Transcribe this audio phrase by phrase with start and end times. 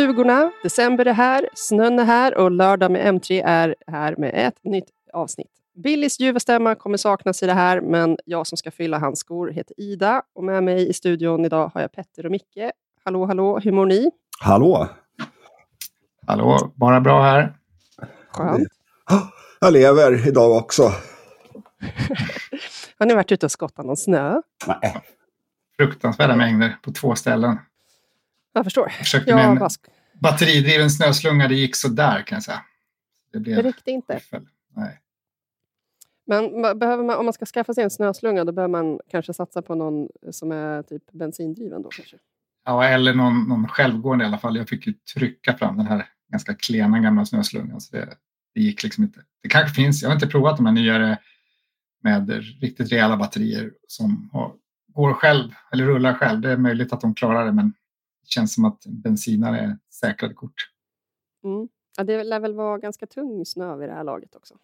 [0.00, 0.50] stugorna.
[0.62, 4.88] December är här, snön är här och lördag med M3 är här med ett nytt
[5.12, 5.50] avsnitt.
[5.74, 9.48] Billys ljuva stämma kommer saknas i det här, men jag som ska fylla hans skor
[9.48, 12.70] heter Ida och med mig i studion idag har jag Petter och Micke.
[13.04, 14.10] Hallå, hallå, hur mår ni?
[14.40, 14.88] Hallå!
[16.26, 17.56] Hallå, bara bra här.
[18.30, 18.68] Skönt.
[19.60, 20.82] Jag lever idag också.
[22.98, 24.40] har ni varit ute och skottat någon snö?
[24.66, 24.96] Nej.
[25.76, 27.58] Fruktansvärda mängder på två ställen.
[28.52, 28.86] Jag förstår.
[28.88, 29.70] Jag försökte Jag med en bara...
[30.20, 32.60] batteridriven snöslunga, det gick sådär kan jag säga.
[33.32, 34.20] Det, blev Det räckte inte.
[34.76, 35.00] Nej.
[36.26, 39.62] Men behöver man, om man ska skaffa sig en snöslunga då behöver man kanske satsa
[39.62, 42.16] på någon som är typ bensindriven då kanske.
[42.64, 44.56] Ja, eller någon, någon självgående i alla fall.
[44.56, 47.80] Jag fick ju trycka fram den här ganska klena gamla snöslungan.
[47.80, 48.08] Så det,
[48.54, 49.20] det gick liksom inte.
[49.42, 51.18] Det kanske finns, jag har inte provat de här nyare
[52.02, 52.30] med
[52.60, 54.52] riktigt rejäla batterier som har,
[54.88, 56.40] går själv eller rullar själv.
[56.40, 57.72] Det är möjligt att de klarar det, men
[58.26, 60.70] känns som att bensinare är säkrade kort.
[61.44, 61.68] Mm.
[61.96, 64.54] Ja, det lär väl vara ganska tung snö vid det här laget också.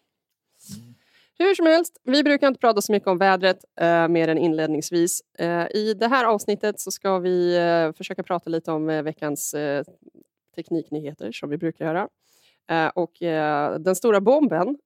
[1.39, 5.21] Hur som helst, vi brukar inte prata så mycket om vädret eh, mer än inledningsvis.
[5.39, 9.53] Eh, I det här avsnittet så ska vi eh, försöka prata lite om eh, veckans
[9.53, 9.83] eh,
[10.55, 12.07] tekniknyheter som vi brukar göra.
[12.69, 13.13] Eh, och
[13.79, 14.77] den stora bomben,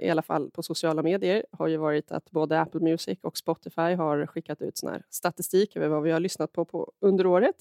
[0.00, 3.94] i alla fall på sociala medier, har ju varit att både Apple Music och Spotify
[3.94, 7.56] har skickat ut sån här statistik över vad vi har lyssnat på, på under året.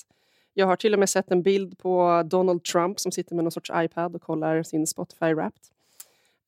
[0.53, 3.51] Jag har till och med sett en bild på Donald Trump som sitter med någon
[3.51, 5.63] sorts iPad och kollar sin Spotify Wrapped.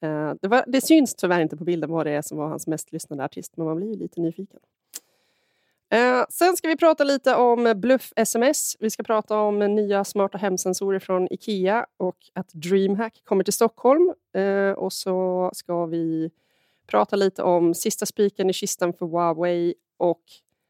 [0.01, 2.67] Eh, det, var, det syns tyvärr inte på bilden vad det är som var hans
[2.67, 4.59] mest lyssnade artist, men man blir ju lite nyfiken.
[5.89, 8.77] Eh, sen ska vi prata lite om Bluff-sms.
[8.79, 14.13] Vi ska prata om nya smarta hemsensorer från Ikea och att DreamHack kommer till Stockholm.
[14.33, 16.31] Eh, och så ska vi
[16.87, 20.21] prata lite om sista spiken i kistan för Huawei och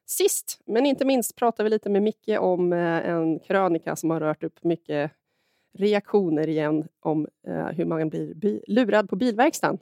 [0.06, 4.20] Sist men inte minst pratar vi lite med Micke om eh, en krönika som har
[4.20, 5.12] rört upp mycket
[5.78, 9.80] reaktioner igen om eh, hur man blir lurad på bilverkstaden.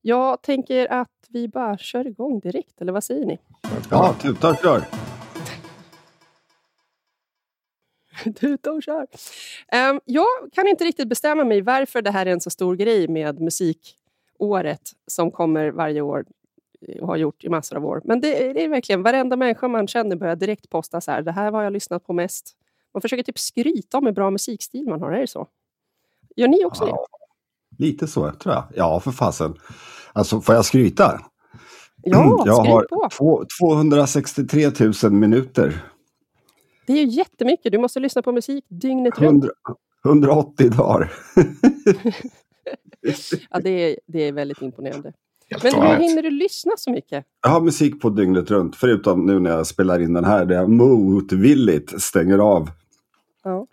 [0.00, 3.38] Jag tänker att vi bara kör igång direkt, eller vad säger ni?
[3.90, 4.84] Ja, tuta och kör.
[8.40, 9.06] Tuta och kör!
[9.72, 13.08] Ehm, jag kan inte riktigt bestämma mig varför det här är en så stor grej
[13.08, 16.24] med musikåret som kommer varje år
[17.00, 18.00] och har gjort i massor av år.
[18.04, 21.22] Men det är, det är verkligen varenda människa man känner börjar direkt posta så här.
[21.22, 22.56] Det här var jag lyssnat på mest.
[22.94, 25.12] Man försöker typ skryta om hur bra musikstil man har.
[25.12, 25.46] Är det så?
[26.36, 26.90] Gör ni också det?
[26.90, 27.06] Ja,
[27.78, 28.64] lite så tror jag.
[28.74, 29.54] Ja, för fasen.
[30.12, 31.20] Alltså, får jag skryta?
[32.02, 33.08] Ja, jag skryt har på.
[33.18, 34.70] två, 263
[35.02, 35.84] 000 minuter.
[36.86, 37.72] Det är ju jättemycket.
[37.72, 39.44] Du måste lyssna på musik dygnet runt.
[40.04, 41.12] 100, 180 dagar.
[43.50, 45.12] Ja, det, är, det är väldigt imponerande.
[45.50, 47.24] Helt Men hur hinner du lyssna så mycket?
[47.42, 50.54] Jag har musik på dygnet runt, förutom nu när jag spelar in den här, där
[50.54, 52.70] jag motvilligt stänger av.
[53.44, 53.66] Ja.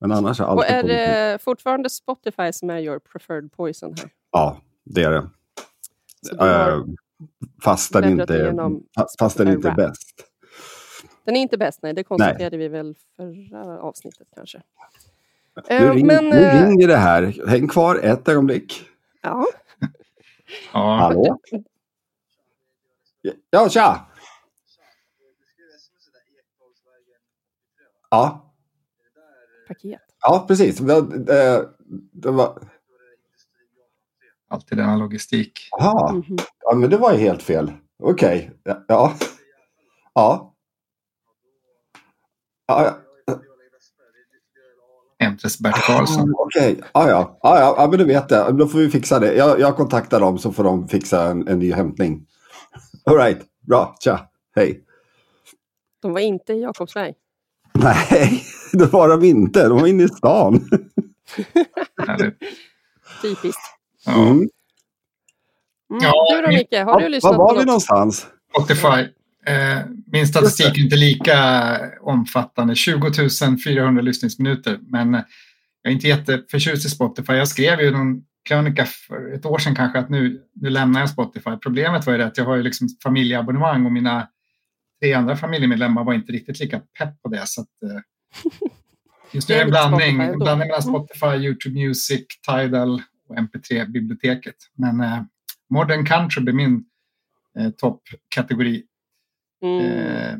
[0.00, 4.10] Men annars är Och allt är det fortfarande Spotify som är your preferred poison här?
[4.30, 5.28] Ja, det är det.
[6.40, 6.78] Eh,
[7.62, 8.26] Fast den inte,
[9.18, 10.24] fast- den inte är bäst.
[11.24, 11.92] den är inte bäst, nej.
[11.94, 14.62] Det konstaterade vi väl förra avsnittet kanske.
[15.70, 17.46] Nu, Eh, ring, men, nu eh, ringer det här.
[17.48, 18.82] Häng kvar ett ögonblick.
[19.22, 19.46] Ja,
[20.72, 21.38] Ja, Hallå?
[23.50, 24.06] Ja, tja!
[28.10, 28.52] Ja,
[29.68, 30.00] paket.
[30.20, 30.78] ja precis.
[30.78, 31.68] Det, det,
[32.12, 32.58] det var...
[34.48, 35.68] alltid denna logistik.
[35.80, 36.12] Aha.
[36.12, 36.36] Mhm.
[36.60, 37.72] Ja, men det var ju helt fel.
[37.98, 38.50] Okej.
[38.62, 38.84] Ja.
[38.88, 39.14] Ja.
[40.14, 40.54] Ja.
[42.66, 43.03] Ja, ja.
[45.34, 46.34] Emtres Bert Karlsson.
[46.38, 46.80] Okej.
[46.92, 47.38] Ja, ja.
[47.42, 47.74] Ja, ja.
[47.78, 48.52] ja, men du vet det.
[48.52, 49.34] Då får vi fixa det.
[49.34, 52.26] Jag, jag kontaktar dem så får de fixa en, en ny hämtning.
[53.04, 53.38] All right.
[53.68, 53.96] Bra.
[54.00, 54.20] Tja.
[54.56, 54.80] Hej.
[56.02, 57.14] De var inte i Jakobsberg.
[57.72, 58.42] Nej,
[58.72, 59.68] det var de inte.
[59.68, 60.60] De var inne i stan.
[63.22, 63.60] Typiskt.
[64.06, 64.12] Ja.
[64.12, 64.30] Mm.
[64.30, 64.48] Mm.
[66.02, 67.66] Ja, du då Micke, har Var, du lyssnat var var på vi något?
[67.66, 68.26] någonstans?
[68.50, 69.08] Spotify.
[69.46, 72.74] Eh, min statistik är inte lika omfattande.
[72.74, 73.10] 20
[73.64, 74.78] 400 lyssningsminuter.
[74.82, 75.12] Men
[75.82, 77.32] jag är inte jätteförtjust i Spotify.
[77.32, 81.10] Jag skrev ju någon krönika för ett år sedan kanske att nu, nu lämnar jag
[81.10, 81.50] Spotify.
[81.62, 84.28] Problemet var ju det att jag har ju liksom familjeabonnemang och mina
[85.02, 87.42] tre andra familjemedlemmar var inte riktigt lika pepp på det.
[87.46, 88.00] Så att, eh,
[89.32, 90.94] just nu är det en blandning, en blandning mellan Mm.
[90.94, 94.56] Spotify, YouTube Music, Tidal och MP3-biblioteket.
[94.74, 95.22] Men eh,
[95.70, 96.84] Modern Country blir min
[97.58, 98.82] eh, toppkategori.
[99.64, 99.80] Mm.
[99.80, 100.38] Eh,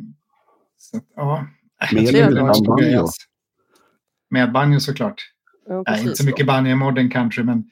[0.77, 1.47] så, ja.
[1.93, 3.07] Med eller utan banjo?
[4.31, 5.23] Med banjo såklart.
[5.67, 7.71] Ja, Nej, inte så mycket banjo i Modern Country, men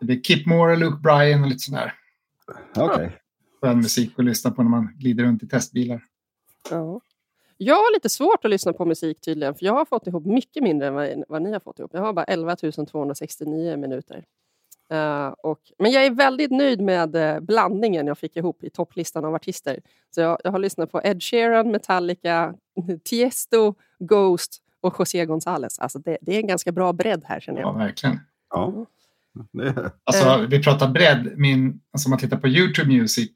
[0.00, 1.94] det blir Kip Moore, Luke Bryan och lite sån där
[2.76, 3.18] Okej.
[3.60, 6.02] skön musik att lyssna på när man glider runt i testbilar.
[6.70, 7.00] Ja.
[7.56, 10.62] Jag har lite svårt att lyssna på musik tydligen, för jag har fått ihop mycket
[10.62, 11.90] mindre än vad, vad ni har fått ihop.
[11.94, 14.24] Jag har bara 11 269 minuter.
[14.92, 19.24] Uh, och, men jag är väldigt nöjd med uh, blandningen jag fick ihop i topplistan
[19.24, 19.80] av artister.
[20.14, 22.54] Så jag, jag har lyssnat på Ed Sheeran, Metallica,
[23.04, 25.80] Tiesto, Ghost och José González.
[25.80, 27.68] Alltså det, det, är en ganska bra bredd här känner jag.
[27.68, 28.20] Ja, verkligen.
[28.50, 28.86] Ja.
[30.04, 30.48] Alltså, uh.
[30.48, 31.32] vi pratar bredd.
[31.36, 33.30] Min, alltså, om man tittar på YouTube Music,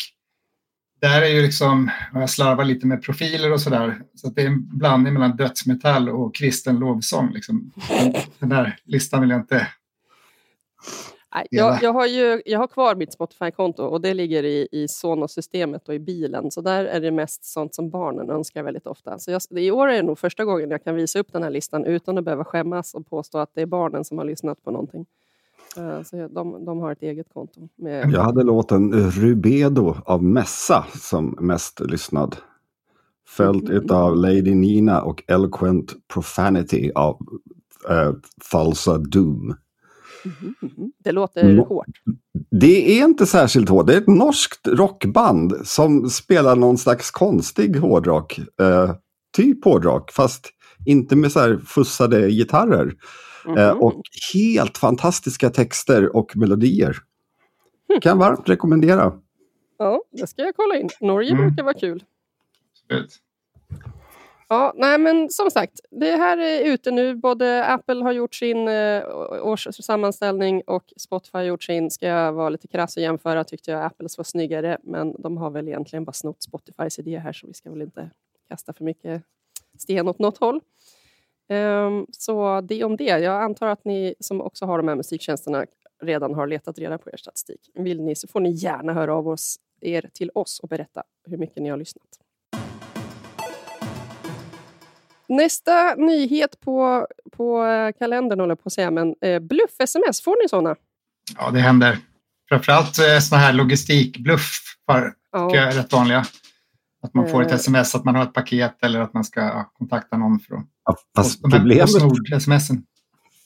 [1.00, 4.46] där är ju liksom, jag slarvar lite med profiler och sådär, så att det är
[4.46, 7.32] en blandning mellan dödsmetall och kristen lovsång.
[7.32, 7.72] Liksom.
[8.38, 9.66] Den där listan vill jag inte
[11.50, 15.88] jag, jag, har ju, jag har kvar mitt Spotify-konto och det ligger i, i Sonos-systemet
[15.88, 16.50] och i bilen.
[16.50, 19.18] Så där är det mest sånt som barnen önskar väldigt ofta.
[19.18, 21.50] Så jag, I år är det nog första gången jag kan visa upp den här
[21.50, 24.70] listan utan att behöva skämmas och påstå att det är barnen som har lyssnat på
[24.70, 25.06] någonting.
[25.78, 27.68] Uh, så de, de har ett eget konto.
[27.76, 28.10] Med...
[28.10, 32.36] Jag hade låten Rubedo av Messa som mest lyssnad.
[33.26, 33.86] Följt mm.
[33.90, 37.18] av Lady Nina och Eloquent Profanity av
[37.90, 38.12] uh,
[38.50, 39.54] Falsa Doom.
[40.24, 40.54] Mm.
[41.04, 41.86] Det låter no hårt.
[42.50, 43.86] Det är inte särskilt hårt.
[43.86, 48.38] Det är ett norskt rockband som spelar någon slags konstig hårdrock.
[48.38, 48.94] Eh,
[49.36, 50.50] typ hårdrock, fast
[50.86, 52.94] inte med så här fussade gitarrer.
[53.46, 53.82] Mm eh, mhm.
[53.82, 54.02] och
[54.34, 56.96] helt fantastiska texter och melodier.
[57.88, 58.00] Mm.
[58.00, 59.12] Kan varmt rekommendera.
[59.78, 60.88] Ja, det ska jag kolla in.
[61.00, 61.46] Norge mm.
[61.46, 62.04] brukar vara kul.
[64.52, 67.14] Ja, nej men som sagt, det här är ute nu.
[67.14, 69.02] Både Apple har gjort sin eh,
[69.42, 71.90] årssammanställning och Spotify har gjort sin.
[71.90, 75.50] Ska jag vara lite krass och jämföra tyckte jag Apples var snyggare, men de har
[75.50, 78.10] väl egentligen bara snott Spotifys idé här, så vi ska väl inte
[78.48, 79.22] kasta för mycket
[79.78, 80.60] sten åt något håll.
[81.48, 83.04] Um, så det om det.
[83.04, 85.66] Jag antar att ni som också har de här musiktjänsterna
[86.02, 87.70] redan har letat reda på er statistik.
[87.74, 91.36] Vill ni så får ni gärna höra av oss, er till oss och berätta hur
[91.36, 92.20] mycket ni har lyssnat.
[95.30, 97.06] Nästa nyhet på,
[97.36, 97.64] på
[97.98, 100.76] kalendern, håller på att säga, men eh, bluff-sms, får ni sådana?
[101.38, 101.98] Ja, det händer.
[102.48, 105.56] Framförallt eh, sådana här logistikbluffar ja.
[105.56, 106.24] är rätt vanliga.
[107.02, 109.72] Att man får ett sms att man har ett paket eller att man ska ja,
[109.78, 112.82] kontakta någon för att ja, fast problemet, smsen.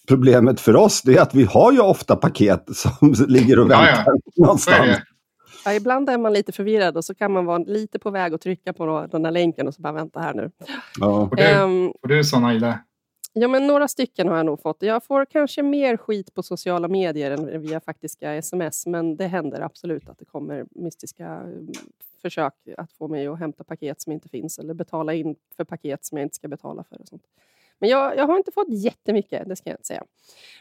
[0.09, 4.05] Problemet för oss är att vi har ju ofta paket som ligger och väntar ja,
[4.07, 4.43] ja.
[4.45, 4.99] någonstans.
[5.65, 8.41] Ja, ibland är man lite förvirrad och så kan man vara lite på väg att
[8.41, 10.51] trycka på den här länken och så bara vänta här nu.
[11.01, 11.29] Ja.
[11.29, 12.79] Får, du, um, får du sådana Ida?
[13.37, 14.83] Ja, men några stycken har jag nog fått.
[14.83, 19.61] Jag får kanske mer skit på sociala medier än via faktiska sms, men det händer
[19.61, 21.73] absolut att det kommer mystiska mm,
[22.23, 26.05] försök att få mig att hämta paket som inte finns eller betala in för paket
[26.05, 27.01] som jag inte ska betala för.
[27.01, 27.23] Och sånt.
[27.79, 30.05] Men jag, jag har inte fått jättemycket, det ska jag inte säga.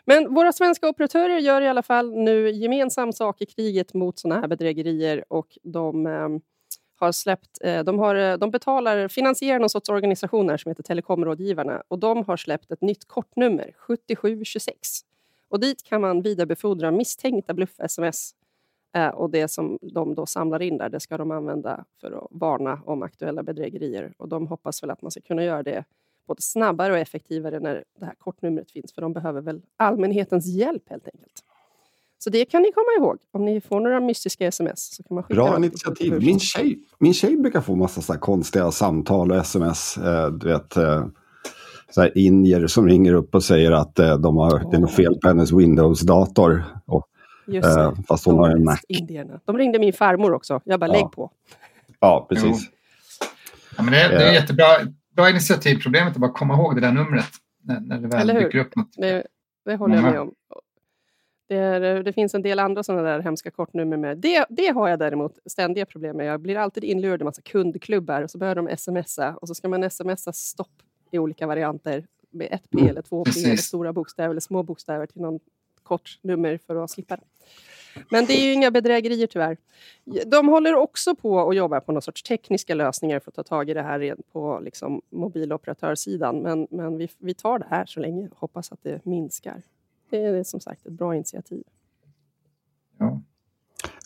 [0.05, 4.41] Men våra svenska operatörer gör i alla fall nu gemensam sak i kriget mot sådana
[4.41, 6.29] här bedrägerier och de eh,
[6.95, 11.83] har släppt, eh, de, har, eh, de betalar, finansierar någon sorts organisationer som heter Telekområdgivarna
[11.87, 14.77] och de har släppt ett nytt kortnummer, 7726.
[15.49, 18.35] Och dit kan man vidarebefordra misstänkta bluff-sms
[18.95, 22.27] eh, och det som de då samlar in där, det ska de använda för att
[22.31, 24.13] varna om aktuella bedrägerier.
[24.17, 25.83] Och de hoppas väl att man ska kunna göra det
[26.27, 30.89] både snabbare och effektivare när det här kortnumret finns, för de behöver väl allmänhetens hjälp
[30.89, 31.43] helt enkelt.
[32.23, 33.17] Så det kan ni komma ihåg.
[33.31, 36.13] Om ni får några mystiska sms så kan man skicka Bra initiativ.
[36.21, 39.97] Min tjej, min tjej brukar få massa så konstiga samtal och sms.
[39.97, 41.05] Eh, du vet, eh,
[41.89, 44.69] så här indier som ringer upp och säger att eh, de har, oh.
[44.69, 46.63] det är något fel på hennes Windows-dator.
[46.85, 47.07] Och,
[47.53, 48.77] eh, fast hon har en Mac.
[48.87, 49.39] Indierna.
[49.45, 50.61] De ringde min farmor också.
[50.63, 50.93] Jag bara, ja.
[50.93, 51.31] lägg på.
[51.99, 52.69] Ja, precis.
[53.77, 54.33] Ja, men det, det är eh.
[54.33, 54.65] jättebra
[55.13, 55.79] bra initiativ.
[55.83, 57.25] Problemet är bara att komma ihåg det där numret
[57.61, 58.93] när, när det väl dyker upp något.
[58.97, 59.27] Det,
[59.65, 60.33] det håller jag med om.
[61.47, 64.17] Det, är, det, finns en del andra sådana där hemska kortnummer med.
[64.17, 66.25] Det, det har jag däremot ständiga problem med.
[66.25, 69.67] Jag blir alltid inlurad i massa kundklubbar och så börjar de smsa och så ska
[69.69, 73.93] man smsa stopp i olika varianter med ett P mm, eller två P eller stora
[73.93, 75.39] bokstäver eller små bokstäver till någon
[75.83, 77.23] kort nummer för att slippa det.
[78.09, 79.57] Men det är ju inga bedrägerier tyvärr.
[80.25, 83.69] De håller också på och jobbar på någon sorts tekniska lösningar för att ta tag
[83.69, 86.41] i det här på liksom, mobiloperatörssidan.
[86.41, 89.61] Men, men vi, vi tar det här så länge och hoppas att det minskar.
[90.09, 91.63] Det är som sagt ett bra initiativ.
[92.97, 93.21] Ja.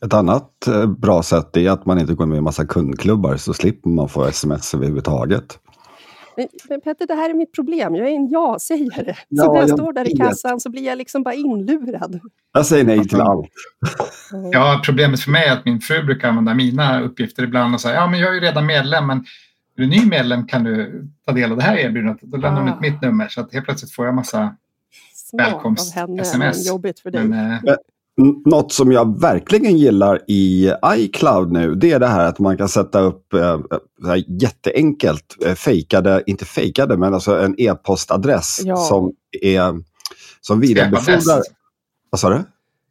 [0.06, 3.53] Ett annat eh, bra sätt är att man inte går med i massa kundklubbar så
[3.53, 5.60] slipper man få sms överhuvudtaget.
[6.38, 7.96] Men, men Petter, det här är mitt problem.
[7.96, 9.15] Jag är en ja-sägare.
[9.29, 12.20] Ja, så när jag, jag står där i kassan så blir jag liksom bara inlurad.
[12.53, 13.50] Jag säger nej till allt.
[14.51, 17.96] Ja, problemet för mig är att min fru brukar använda mina uppgifter ibland och säga
[17.96, 21.32] ja, men jag är ju redan medlem, men är du ny medlem kan du ta
[21.32, 22.22] del av det här erbjudandet.
[22.22, 22.75] Då lämnar de ah.
[22.75, 24.56] ut mitt nummer så att helt plötsligt får jag massa
[25.34, 26.67] välkomst-sms.
[26.67, 27.24] Jobbigt för dig.
[27.24, 27.60] Men, äh...
[27.63, 27.75] men,
[28.45, 32.69] något som jag verkligen gillar i iCloud nu, det är det här att man kan
[32.69, 33.59] sätta upp eh,
[34.27, 38.75] jätteenkelt eh, fejkade, inte fejkade, men alltså en e-postadress ja.
[38.75, 39.74] som är
[40.41, 41.41] som vidarebefordrar...
[42.09, 42.36] Vad sa du?
[42.36, 42.45] En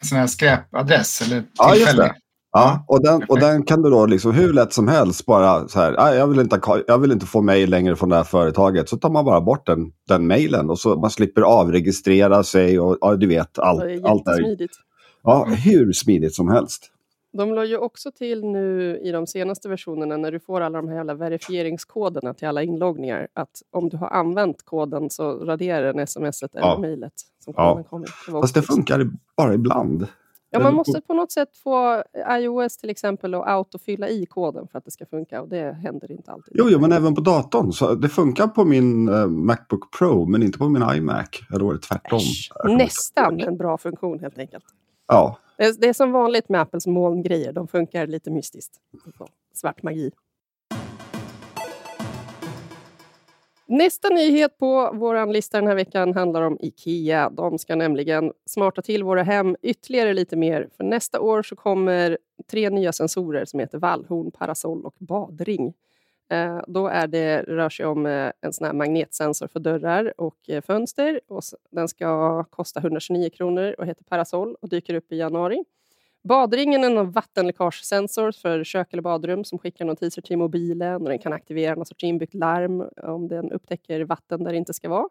[0.09, 2.14] sån här skräpadress eller Ja, just det.
[2.52, 5.80] Ja, och den, och den kan du då liksom hur lätt som helst bara så
[5.80, 8.88] här, jag vill inte, jag vill inte få mejl längre från det här företaget.
[8.88, 12.99] Så tar man bara bort den, den mejlen och så man slipper avregistrera sig och
[13.00, 13.80] ja, du vet allt.
[13.80, 14.68] Det är allt där.
[15.26, 16.92] Ja, hur smidigt som helst.
[17.33, 20.88] De la ju också till nu i de senaste versionerna när du får alla de
[20.88, 26.06] här jävla verifieringskoderna till alla inloggningar att om du har använt koden så raderar den
[26.06, 26.78] smset eller ja.
[26.78, 27.12] mejlet.
[27.47, 27.83] Ja.
[27.83, 28.06] kommer.
[28.26, 30.06] Det Fast det funkar bara ibland.
[30.50, 34.78] Ja, man måste på något sätt få iOS till exempel att autofylla i koden för
[34.78, 36.52] att det ska funka och det händer inte alltid.
[36.56, 37.73] Jo, jo men även på datorn.
[37.73, 41.28] Så det funkar på min uh, Macbook Pro men inte på min iMac.
[41.54, 42.18] Eller var det tvärtom?
[42.18, 44.64] Äsch, nästan en bra funktion helt enkelt.
[45.06, 45.38] Ja.
[45.56, 47.52] Det är, det är som vanligt med Apples molngrejer.
[47.52, 48.80] De funkar lite mystiskt.
[49.54, 50.10] Svart magi.
[53.68, 57.30] Nästa nyhet på vår lista den här veckan handlar om IKEA.
[57.30, 60.68] De ska nämligen smarta till våra hem ytterligare lite mer.
[60.76, 62.18] För nästa år så kommer
[62.50, 65.75] tre nya sensorer som heter vallhorn, parasoll och badring.
[66.28, 70.37] Eh, då är det, rör sig om eh, en sån här magnetsensor för dörrar och
[70.49, 71.21] eh, fönster.
[71.28, 75.64] Och den ska kosta 129 kronor och heter Parasol och dyker upp i januari.
[76.23, 81.18] Badringen är en vattenläckagesensor för kök eller badrum som skickar notiser till mobilen och den
[81.18, 85.09] kan aktivera någon sorts inbyggt larm om den upptäcker vatten där det inte ska vara.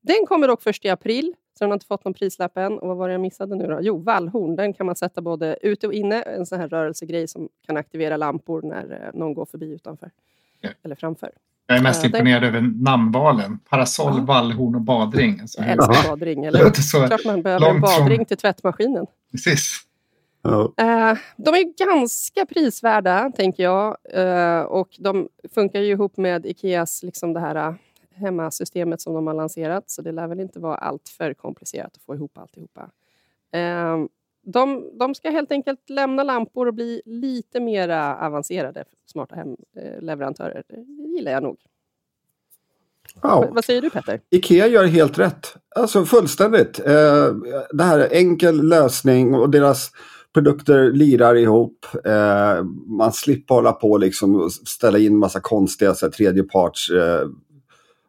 [0.00, 2.78] Den kommer dock först i april, så den har inte fått någon prislapp än.
[2.78, 3.78] Och vad var det jag missade nu då?
[3.80, 4.56] Jo, vallhorn.
[4.56, 6.22] Den kan man sätta både ute och inne.
[6.22, 10.10] En sån här rörelsegrej som kan aktivera lampor när eh, någon går förbi utanför.
[10.62, 10.70] Ja.
[10.84, 11.30] Eller framför.
[11.66, 13.58] Jag är mest uh, imponerad över namnvalen.
[13.58, 14.24] Parasoll, ja.
[14.24, 15.40] vallhorn och badring.
[15.40, 16.44] Alltså, jag älskar badring.
[16.44, 16.64] Eller?
[16.64, 18.26] Det Klart man behöver en badring från...
[18.26, 19.06] till tvättmaskinen.
[19.30, 19.80] Precis.
[20.46, 23.96] Uh, de är ganska prisvärda, tänker jag.
[24.16, 27.74] Uh, och de funkar ju ihop med Ikeas liksom det här
[28.14, 29.90] hemmasystemet som de har lanserat.
[29.90, 32.90] Så det lär väl inte vara allt för komplicerat att få ihop alltihopa.
[34.42, 37.88] De, de ska helt enkelt lämna lampor och bli lite mer
[38.26, 40.62] avancerade smarta hemleverantörer.
[40.68, 41.56] Det gillar jag nog.
[43.22, 43.48] Ja.
[43.50, 44.20] Vad säger du Petter?
[44.30, 45.54] Ikea gör helt rätt.
[45.76, 46.78] Alltså fullständigt.
[46.78, 47.34] Eh,
[47.72, 49.90] det här är enkel lösning och deras
[50.34, 51.86] produkter lirar ihop.
[52.04, 52.64] Eh,
[52.98, 57.28] man slipper hålla på liksom och ställa in massa konstiga så här, tredjeparts eh,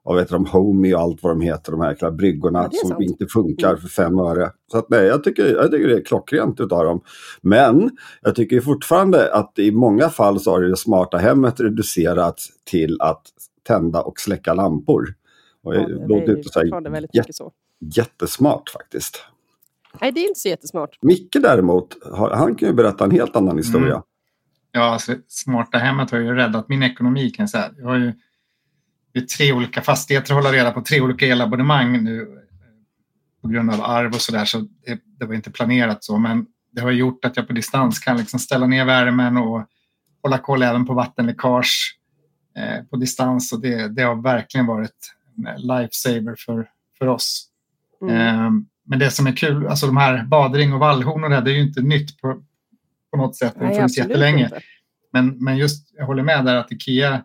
[0.04, 3.02] vad vet de, Homey och allt vad de heter, de här bryggorna ja, som sant.
[3.02, 3.82] inte funkar mm.
[3.82, 4.52] för fem öre.
[4.72, 7.02] Så att, nej, jag tycker, jag tycker det är klockrent utav dem.
[7.42, 7.92] Men
[8.22, 13.22] jag tycker fortfarande att i många fall så har det smarta hemmet reducerats till att
[13.68, 15.16] tända och släcka lampor.
[15.64, 17.52] Och ja, det låter inte så här, jät så.
[17.96, 19.24] jättesmart faktiskt.
[20.02, 20.98] Nej, det är inte så jättesmart.
[21.02, 23.94] Micke däremot, han kan ju berätta en helt annan historia.
[23.94, 24.04] Mm.
[24.72, 27.70] Ja, alltså, smarta hemmet har ju räddat min ekonomi kan jag säga.
[27.78, 28.14] Jag har ju
[29.14, 32.44] det är tre olika fastigheter att hålla reda på, tre olika elabonnemang nu
[33.42, 34.46] på grund av arv och sådär.
[34.46, 38.00] Så det, det, var inte planerat så, men det har gjort att jag på distans
[38.00, 39.68] kan liksom ställa ner värmen och
[40.24, 41.98] hålla koll även på vattenläckage
[42.58, 43.54] eh, på distans.
[43.54, 47.50] Och det, det, har verkligen varit en lifesaver för, för oss.
[48.02, 48.16] Mm.
[48.16, 48.52] Eh,
[48.86, 51.56] men det som är kul, alltså de här badring och vallhorn och det, det är
[51.56, 52.44] ju inte nytt på,
[53.12, 53.56] på något sätt.
[53.60, 54.50] Det har funnits jättelänge.
[55.14, 57.24] Men, men just, jag håller med där att Ikea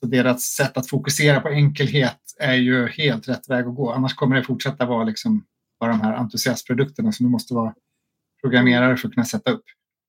[0.00, 3.92] så deras sätt att fokusera på enkelhet är ju helt rätt väg att gå.
[3.92, 5.44] Annars kommer det fortsätta vara liksom
[5.80, 7.74] bara de här entusiastprodukterna som du måste vara
[8.40, 9.64] programmerare för att kunna sätta upp.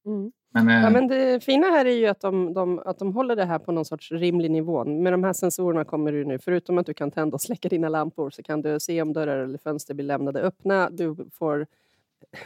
[0.06, 0.32] Mm.
[0.54, 3.36] Men, ja, eh, men det fina här är ju att de, de, att de håller
[3.36, 4.86] det här på någon sorts rimlig nivå.
[4.86, 7.90] Med de här sensorerna kommer du nu, förutom att du kan tända och släcka dina
[7.90, 10.90] lampor, så kan du se om dörrar eller fönster blir lämnade öppna.
[10.90, 11.68] Du får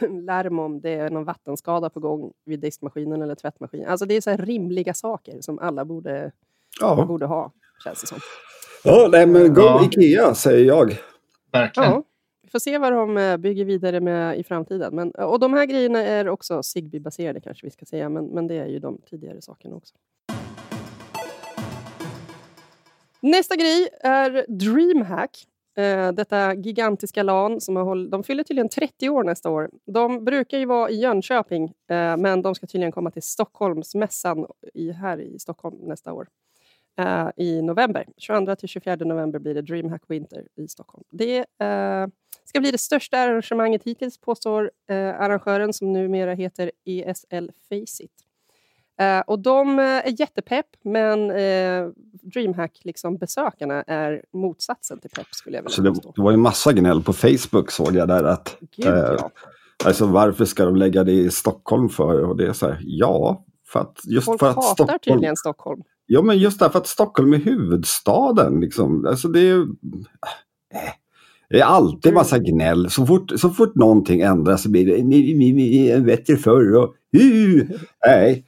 [0.26, 3.88] larm om det är någon vattenskada på gång vid diskmaskinen eller tvättmaskinen.
[3.88, 6.32] Alltså det är så rimliga saker som alla borde
[6.80, 7.04] ja.
[7.04, 7.52] borde ha,
[7.84, 8.18] känns det som.
[8.84, 9.84] Ja, nej, men go ja.
[9.84, 10.96] Ikea säger jag.
[11.52, 11.90] Verkligen.
[11.90, 12.02] Ja,
[12.42, 14.94] vi får se vad de eh, bygger vidare med i framtiden.
[14.94, 18.54] Men, och de här grejerna är också Zigbee-baserade kanske vi ska säga, men, men det
[18.54, 19.94] är ju de tidigare sakerna också.
[23.20, 25.30] Nästa grej är DreamHack.
[25.78, 27.60] Uh, detta gigantiska LAN.
[27.60, 29.70] Som har håll, de fyller tydligen 30 år nästa år.
[29.86, 31.72] De brukar ju vara i Jönköping,
[32.18, 36.28] men de ska tydligen komma till Stockholmsmässan i, här i Stockholm nästa år
[37.00, 38.06] uh, i november.
[38.16, 41.04] 22 till 24 november blir det DreamHack Winter i Stockholm.
[41.10, 42.08] Det uh,
[42.44, 48.12] ska bli det största arrangemanget hittills, påstår uh, arrangören som numera heter ESL Faceit.
[49.02, 51.28] Uh, och de är jättepepp, men
[52.22, 56.72] DreamHack-besökarna liksom, är motsatsen till pepp, skulle jag vilja Så det, det var ju massa
[56.72, 58.24] gnäll på Facebook, såg jag där.
[58.24, 59.30] Att, Gud, ja.
[59.84, 62.24] Alltså varför ska de lägga det i Stockholm för?
[62.24, 64.98] Och det är så här, ja, för att just Folk för att hatar Stockholm...
[64.98, 65.82] tydligen Stockholm.
[66.06, 68.60] Ja, men just därför att Stockholm är huvudstaden.
[68.60, 69.06] Liksom.
[69.06, 69.58] Alltså det är...
[69.60, 69.66] äh,
[71.50, 72.14] Det är alltid Mm.
[72.14, 72.90] massa gnäll.
[72.90, 76.76] Så fort, så fort någonting ändras så blir det "Ni- ni- ni är bättre förr
[76.76, 77.62] och uh,
[78.06, 78.44] Nej.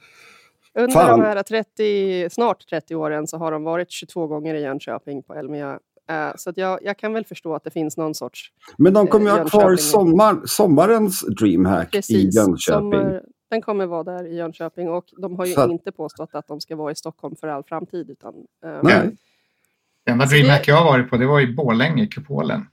[0.79, 1.19] Under Fan.
[1.19, 5.33] de här 30, snart 30 åren så har de varit 22 gånger i Jönköping på
[5.33, 5.79] Elmia.
[6.09, 8.51] Eh, så att jag, jag kan väl förstå att det finns någon sorts...
[8.77, 9.77] Men de kommer ju ha Eh, kvar Jönköping.
[9.91, 12.91] sommar, sommarens DreamHack i Precis, Jönköping.
[12.91, 16.47] sommar- den kommer vara där i Jönköping och de har ju Så inte påstått att
[16.47, 18.09] de ska vara i Stockholm för all framtid.
[18.09, 18.33] Utan,
[18.65, 19.17] eh, Nej.
[20.05, 22.65] Det enda Så det- DreamHack jag har varit på det var i Borlänge, Kupolen.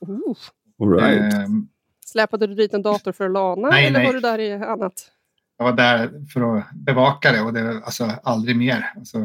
[0.00, 0.36] oh,
[0.80, 1.34] All right.
[1.34, 1.68] Ehm,
[2.06, 4.06] släpade du dit en dator för att lana Nej, eller nej.
[4.06, 4.92] var du där i annat?
[5.58, 8.92] Jag var där för att bevaka det och det var alltså aldrig mer.
[8.96, 9.18] Alltså,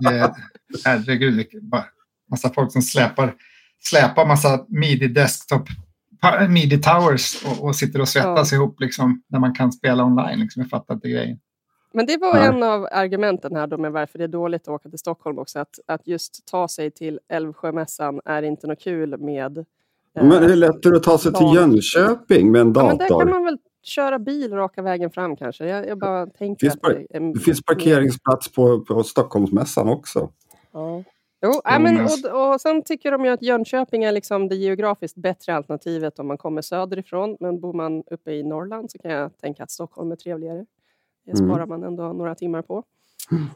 [0.00, 0.34] det,
[0.84, 1.84] herregud, det är bara
[2.30, 3.34] massa folk som släpar,
[3.82, 5.68] släpar massa midi desktop,
[6.48, 10.38] midi towers och, och sitter och svettas ihop liksom, när man kan spela online.
[10.38, 10.62] Liksom.
[10.62, 11.38] Jag fattar inte grejen.
[11.92, 12.46] Men det var Nej.
[12.46, 15.58] en av argumenten här då med varför det är dåligt att åka till Stockholm också.
[15.58, 19.58] Att, att just ta sig till Älvsjömässan är inte något kul med...
[19.58, 19.64] eh,
[20.14, 21.56] Men det är lättare att ta sig till dator.
[21.60, 23.20] Jönköping med en Ja, men där dator.
[23.20, 25.66] kan man väl köra bil raka vägen fram kanske.
[25.66, 26.80] Jag, jag bara tänker Finns att
[27.10, 30.30] det, är, Det finns parkeringsplats på, på Stockholmsmässan också.
[30.72, 31.02] Ja.
[31.46, 34.54] Jo, ja, men, men- och, och sen tycker de ju att Jönköping är liksom det
[34.56, 37.36] geografiskt bättre alternativet om man kommer söderifrån.
[37.40, 40.66] Men bor man uppe i Norrland så kan jag tänka att Stockholm är trevligare.
[41.24, 41.48] Det Mm.
[41.50, 42.82] sparar man ändå några timmar på.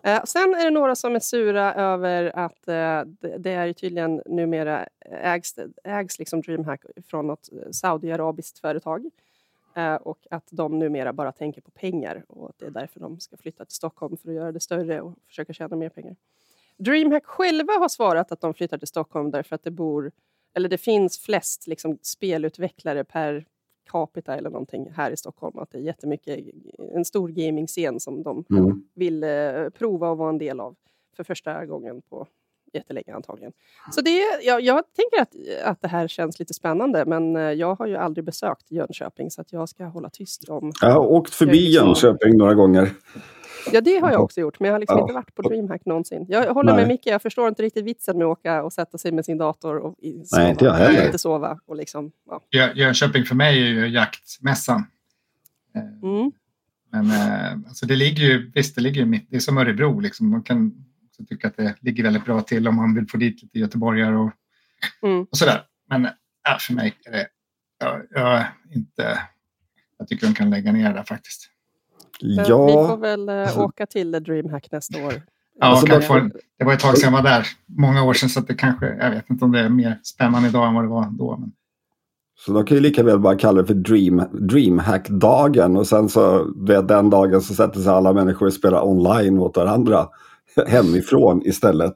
[0.02, 3.02] Eh, sen är det några som är sura över att eh,
[3.38, 5.54] det, är tydligen numera ägs,
[5.84, 9.10] ägs liksom DreamHack från något eh, saudiarabiskt företag.
[9.76, 13.20] Eh, och att de numera bara tänker på pengar och att det är därför de
[13.20, 16.16] ska flytta till Stockholm för att göra det större och försöka tjäna mer pengar.
[16.84, 20.12] DreamHack själva har svarat att de flyttar till Stockholm därför att det bor,
[20.56, 23.44] eller det finns flest liksom, spelutvecklare per
[23.90, 25.58] capita eller någonting här i Stockholm.
[25.58, 26.38] Att det är jättemycket,
[26.94, 28.82] en stor gamingscen som de Mm.
[28.94, 30.76] vill eh, prova att vara en del av
[31.16, 32.26] för första gången på
[32.72, 33.52] jättelänge antagligen.
[33.92, 37.74] Så det, jag, jag tänker att, att det här känns lite spännande men eh, jag
[37.74, 40.72] har ju aldrig besökt Jönköping så att jag ska hålla tyst om...
[40.80, 42.90] Jag har åkt förbi Jönköping några gånger.
[43.72, 45.02] Ja det har jag också gjort men jag har liksom Ja.
[45.02, 46.26] inte varit på DreamHack någonsin.
[46.28, 46.88] Jag håller med Nej.
[46.94, 49.76] Micke, jag förstår inte riktigt vitsen med att åka och sätta sig med sin dator
[49.78, 51.06] och i, Nej, inte jag eller heller.
[51.06, 51.58] inte sova.
[51.66, 52.40] Och liksom, ja.
[52.50, 54.84] Jö- Jönköping för mig är ju jaktmässan.
[55.74, 56.32] Eh, mm.
[56.92, 60.00] Men eh, alltså det ligger ju, visst det ligger ju mitt, det är som Örebro
[60.00, 60.30] liksom.
[60.30, 60.72] Man kan
[61.08, 64.16] också tycka att det ligger väldigt bra till om man vill få dit lite göteborgare
[64.16, 64.30] och,
[65.02, 65.26] Mm.
[65.30, 65.62] och sådär.
[65.88, 66.10] Men äh,
[66.60, 67.26] för mig är det,
[67.78, 68.44] jag, jag
[68.74, 69.18] inte,
[69.98, 71.50] jag tycker de kan lägga ner det där faktiskt.
[72.22, 75.12] Men Vi får Ja, väl eh, alltså- åka till DreamHack nästa år.
[75.60, 76.14] Ja, Alltså, kan de få,
[76.58, 77.46] det var ett tag sedan jag var där,
[77.78, 80.48] många år sedan, så att det kanske, jag vet inte om det är mer spännande
[80.48, 81.36] idag än vad det var då.
[81.40, 81.52] Men,
[82.46, 86.52] så de kan ju lika väl bara kalla det för dream, Dreamhack-dagen och sen så
[86.66, 90.08] vet, den dagen så sätter sig alla människor och spelar online mot varandra
[90.66, 91.94] hemifrån istället.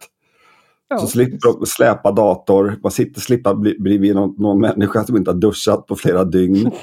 [0.88, 0.98] Ja.
[0.98, 5.30] Så slipper de släpa dator, man sitter slippa bli, bredvid någon, någon människa som inte
[5.30, 6.70] har duschat på flera dygn.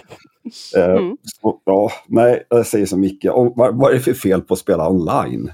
[0.77, 1.17] Eh, Mm.
[1.41, 3.31] så, ja, nej, jag säger så mycket.
[3.31, 5.51] Om, vad, vad är det för fel på att spela online?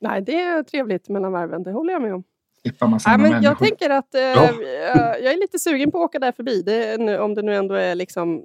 [0.00, 2.22] Nej, det är trevligt mellan varven, det håller jag med om.
[3.04, 4.50] Ja, men jag tänker att eh, Ja.
[4.62, 6.62] jag jag är lite sugen på att åka där förbi.
[6.62, 8.44] Det om det nu ändå är liksom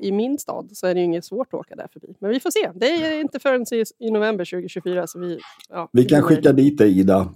[0.00, 2.14] i min stad så är det ju inget svårt att åka där förbi.
[2.18, 2.70] Men vi får se.
[2.74, 5.06] Det är inte förrän i, i november 2024.
[5.06, 5.38] Så vi,
[5.70, 7.28] ja, Vi kan skicka dit dig Ida.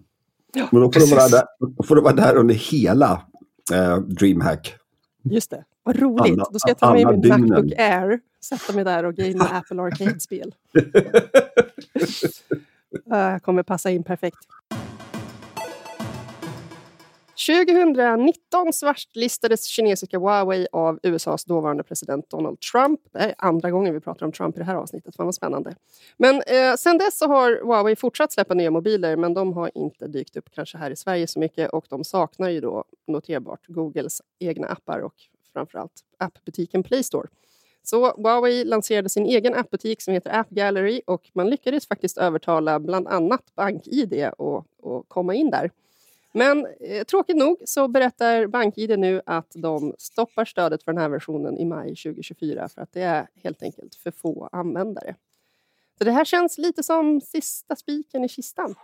[0.54, 1.44] Ja, Men då får du, vara där,
[1.76, 3.22] då får du vara där under hela
[3.74, 4.74] eh, Dreamhack.
[5.30, 6.20] Just det, vad roligt.
[6.32, 7.28] Alla- Då ska jag ta med min.
[7.28, 10.54] Macbook Air, sätta mig där och gamea Apple Arcade-spel.
[13.12, 14.38] uh, kommer passa in perfekt.
[17.36, 23.00] 2019 svartlistades kinesiska Huawei av USAs dåvarande president Donald Trump.
[23.12, 25.16] Det är andra gången vi pratar om Trump i det här avsnittet.
[25.16, 25.74] Fan vad spännande.
[26.16, 30.08] Men eh, sen dess så har Huawei fortsatt släppa nya mobiler men de har inte
[30.08, 34.22] dykt upp kanske här i Sverige så mycket och de saknar ju då noterbart Googles
[34.38, 35.14] egna appar och
[35.52, 37.28] framförallt appbutiken Play Store.
[37.82, 42.80] Så Huawei lanserade sin egen appbutik som heter App Gallery och man lyckades faktiskt övertala
[42.80, 45.70] bland annat BankID att komma in där.
[46.36, 51.08] Men eh, tråkigt nog så berättar BankID nu att de stoppar stödet för den här
[51.08, 55.14] versionen i maj 2024 för att det är helt enkelt för få användare.
[55.98, 58.74] Så det här känns lite som sista spiken i kistan.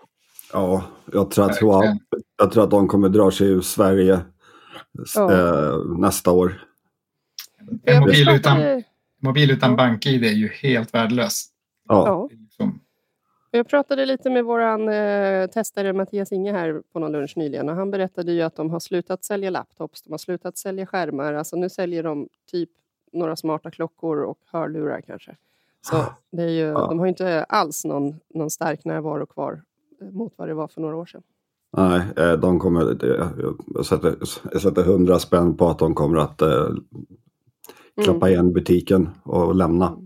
[0.52, 2.00] Ja, jag tror, att, Verkligen.
[2.36, 4.20] jag tror att de kommer dra sig ur Sverige
[5.14, 5.32] Ja.
[5.32, 6.64] eh, nästa år.
[7.84, 8.82] En mobil utan,
[9.20, 11.44] mobil utan bank-id är ju helt värdelös.
[11.88, 12.28] Ja.
[12.58, 12.72] Ja.
[13.54, 17.74] Jag pratade lite med vår eh, testare Mattias Inge här på någon lunch nyligen och
[17.74, 21.56] han berättade ju att de har slutat sälja laptops, de har slutat sälja skärmar, alltså
[21.56, 22.70] nu säljer de typ
[23.12, 25.36] några smarta klockor och hörlurar kanske.
[25.82, 25.96] Så
[26.30, 26.86] det är ju, ja.
[26.86, 29.62] de har inte alls någon, någon stark närvaro kvar
[30.00, 31.22] eh, mot vad det var för några år sedan.
[31.76, 32.96] Nej, eh, de kommer,
[33.74, 34.16] jag sätter,
[34.52, 36.68] jag sätter hundra spänn på att de kommer att eh,
[38.02, 38.28] klappa mm.
[38.28, 39.98] igen butiken och lämna.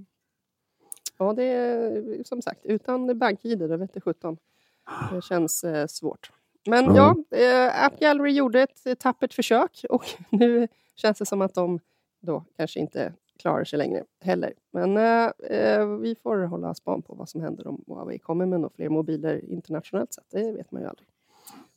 [1.18, 4.38] Ja, det är som sagt utan BankID, det vete 17.
[5.12, 6.30] Det känns eh, svårt.
[6.66, 6.96] Men mm.
[6.96, 11.80] ja, eh, App Gallery gjorde ett tappert försök och nu känns det som att de
[12.20, 14.52] då kanske inte klarar sig längre heller.
[14.70, 18.70] Men eh, eh, vi får hålla span på vad som händer om Huawei kommer med
[18.74, 20.24] fler mobiler internationellt sett.
[20.30, 21.08] Det vet man ju aldrig.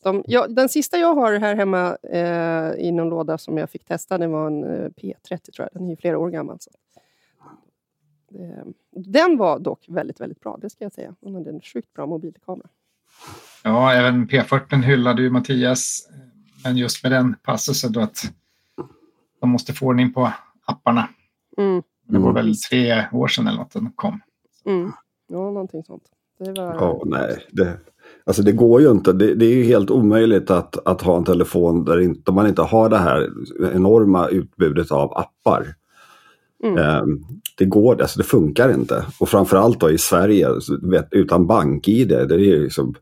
[0.04, 3.86] De, ja, den sista jag har här hemma eh, i någon låda som jag fick
[3.86, 5.70] testa, det var en eh, P30 tror jag.
[5.74, 6.58] Den är ju flera år gammal.
[6.60, 6.72] Så.
[8.30, 11.16] Det, den var dock väldigt, väldigt bra, det ska jag säga.
[11.20, 12.70] Den hade en sjukt bra mobilkamera.
[13.64, 16.10] Ja, även P40 hyllade ju Mattias.
[16.64, 18.24] Men just med den passusen då att
[19.42, 20.32] de måste få ordning på
[20.66, 21.10] apparna.
[21.58, 21.84] Mm.
[22.08, 24.22] Det var väl tre år sedan eller något den kom.
[24.66, 24.92] Mm.
[25.28, 26.04] Ja, någonting sånt.
[26.40, 26.74] Det var...
[26.74, 27.46] Ja, nej.
[27.52, 27.78] Det,
[28.24, 29.14] alltså det går ju inte.
[29.14, 32.62] Det, det, är ju helt omöjligt att, att ha en telefon där inte, man inte
[32.62, 33.30] har det här
[33.74, 35.76] enorma utbudet av appar.
[36.64, 37.04] Mm.
[37.04, 37.26] Um,
[37.58, 39.06] det går, alltså det funkar inte.
[39.20, 40.50] Och framförallt då i Sverige,
[41.12, 42.08] utan bank-id.
[42.08, 42.96] Det är liksom,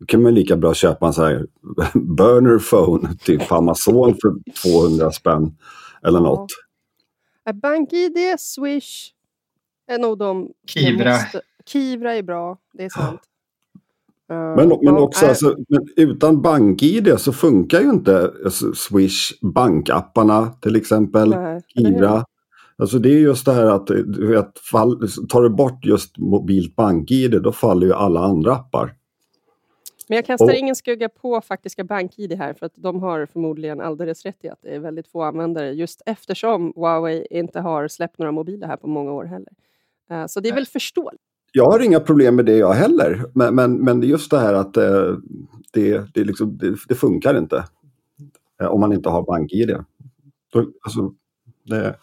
[0.00, 1.46] då kan man lika bra köpa en sån här
[1.94, 5.56] burner phone, typ på Amazon för 200 spänn.
[6.02, 6.50] Eller något.
[7.54, 9.12] BankID, Swish
[9.86, 10.50] är nog de...
[10.66, 11.10] Kivra.
[11.12, 13.20] Måste, Kivra är bra, det är sant.
[14.28, 20.76] Men, men också alltså, men utan BankID så funkar ju inte alltså, Swish bankapparna till
[20.76, 21.30] exempel.
[21.30, 22.24] Nej, Kivra.
[22.78, 26.76] Alltså det är just det här att du vet, fall, tar du bort just mobilt
[26.76, 28.94] BankID då faller ju alla andra appar.
[30.08, 33.80] Men jag kastar och, ingen skugga på faktiska BankID här för att de har förmodligen
[33.80, 38.18] alldeles rätt i att det är väldigt få användare just eftersom Huawei inte har släppt
[38.18, 39.52] några mobiler här på många år heller.
[40.12, 41.22] Uh, så det är väl förståeligt.
[41.52, 44.76] Jag har inga problem med det jag heller, men, men, men just det här att
[44.76, 45.18] uh,
[45.72, 47.64] det, det, liksom, det, det, funkar inte
[48.62, 49.76] uh, om man inte har BankID.
[50.52, 51.14] Då, alltså,
[51.64, 51.96] det,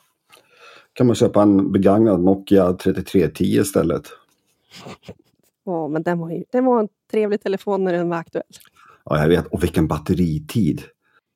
[0.93, 4.03] kan man köpa en begagnad Nokia 3310 istället.
[5.65, 8.43] Ja, men den var, ju, den var en trevlig telefon när den var aktuell.
[9.05, 9.47] Ja, jag vet.
[9.47, 10.81] Och vilken batteritid.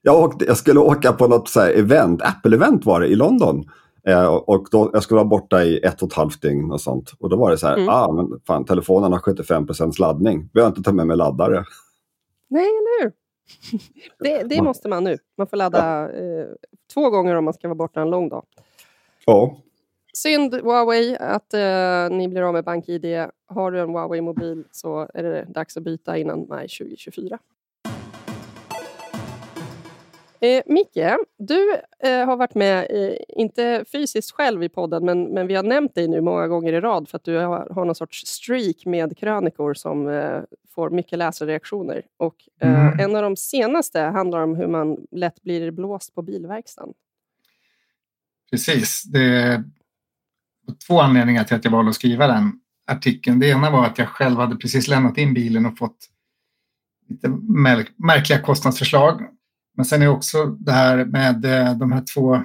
[0.02, 3.66] Jag, åkte, jag skulle åka på något så event, Apple-event var det i London.
[4.08, 7.14] Eh, och då, jag skulle vara borta i ett och ett halvt dygn och sånt.
[7.20, 7.90] Och då var det så här, mm.
[7.90, 10.50] ah, men fan, telefonen har 75% laddning.
[10.54, 11.64] Behöver inte ta med mig laddare.
[12.50, 13.12] Nej, eller hur?
[14.20, 15.18] det, det måste man nu.
[15.38, 16.10] Man får ladda ja.
[16.10, 16.46] eh,
[16.94, 18.46] två gånger om man ska vara borta en lång dag.
[19.28, 19.58] Ja.
[20.14, 23.06] Synd Huawei att eh, ni blir av med BankID.
[23.48, 27.40] Har du en Huawei-mobil så är det dags att byta innan maj 2024.
[30.40, 35.48] Eh, Micke, du eh, har varit med, eh, inte fysiskt själv i podden, men, men
[35.48, 37.96] vi har nämnt dig nu många gånger i rad för att du har, har någon
[37.96, 42.02] sorts streak med krönikor som eh, får mycket läsarreaktioner.
[42.18, 43.00] Och, eh, mm.
[43.00, 46.94] En av de senaste handlar om hur man lätt blir blåst på bilverkstaden.
[48.52, 49.04] Precis.
[49.04, 49.64] Det är
[50.88, 53.40] två anledningar till att jag valde att skriva den artikeln.
[53.40, 55.98] Det ena var att jag själv hade precis lämnat in bilen och fått
[57.10, 57.30] lite
[57.98, 59.22] märkliga kostnadsförslag.
[59.76, 62.44] Men sen är också det här med eh, de här två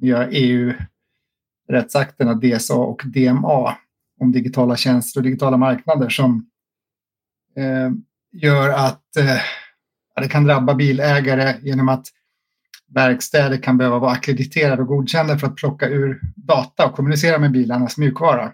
[0.00, 3.76] nya EU-rättsakterna DSA och DMA
[4.20, 6.46] om digitala tjänster och digitala marknader som
[7.56, 7.90] eh,
[8.32, 9.40] gör att eh,
[10.20, 12.06] det kan drabba bilägare genom att
[12.88, 17.52] verkstäder kan behöva vara akkrediterade och godkända för att plocka ur data och kommunicera med
[17.52, 18.52] bilarnas mjukvara.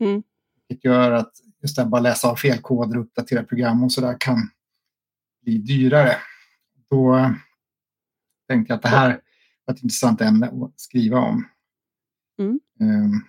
[0.00, 0.22] Mm.
[0.68, 1.32] Det gör att
[1.62, 4.48] just att bara läsa av felkoder och uppdatera program och sådär kan
[5.42, 6.16] bli dyrare.
[6.90, 7.30] Då
[8.48, 9.20] tänkte jag att det här
[9.64, 11.48] var ett intressant ämne att skriva om.
[12.38, 12.60] Mm.
[12.80, 13.20] Ehm,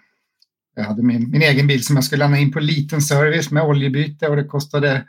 [0.76, 3.64] jag hade min, min egen bil som jag skulle lämna in på liten service med
[3.64, 5.08] oljebyte och det kostade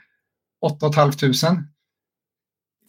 [0.61, 1.13] 8 500.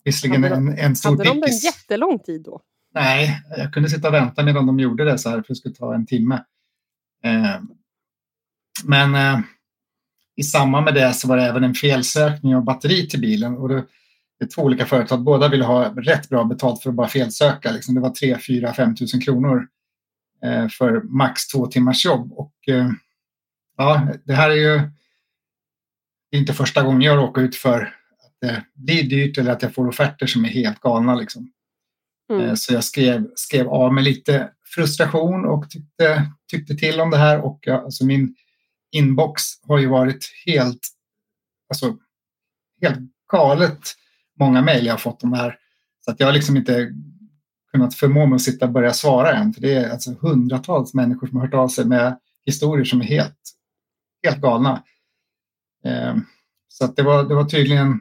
[0.08, 2.62] Visserligen hade en, en stor Hade de en jättelång tid då?
[2.94, 5.76] Nej, jag kunde sitta och vänta medan de gjorde det så här för det skulle
[5.76, 6.44] ta en timme.
[7.24, 7.62] Eh,
[8.84, 9.40] men eh,
[10.36, 13.58] i samband med det så var det även en felsökning av batteri till bilen.
[13.58, 13.76] Och det,
[14.40, 15.24] det är två olika företag.
[15.24, 17.72] Båda ville ha rätt bra betalt för att bara felsöka.
[17.72, 17.96] Liksom.
[17.96, 19.68] Det var 3, 4, 5 tusen kronor
[20.44, 22.34] eh, för max två timmars jobb.
[22.34, 22.90] Och, eh,
[23.78, 24.82] ja, det här är ju
[26.32, 27.94] inte första gången jag råkar ut för
[28.42, 31.16] det blir dyrt eller att jag får offerter som är helt galna.
[31.16, 31.52] Liksom.
[32.32, 32.46] Mm.
[32.46, 37.18] Eh, så jag skrev, skrev av med lite frustration och tyckte, tyckte till om det
[37.18, 37.40] här.
[37.40, 38.36] Och jag, alltså min
[38.92, 40.80] inbox har ju varit helt,
[41.70, 41.98] alltså,
[42.82, 43.00] helt
[43.32, 43.80] galet
[44.40, 45.58] många mejl jag har fått om det här.
[46.06, 46.94] Så att jag har liksom inte
[47.72, 49.54] kunnat förmå mig att sitta och börja svara än.
[49.54, 53.06] För det är alltså hundratals människor som har hört av sig med historier som är
[53.06, 53.40] helt,
[54.24, 54.84] helt galna.
[55.86, 56.16] Eh,
[56.68, 58.00] så att det, var, det var tydligen,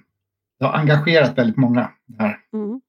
[0.58, 1.90] det har engagerat väldigt många.
[2.06, 2.36] Det här.
[2.52, 2.80] Mm.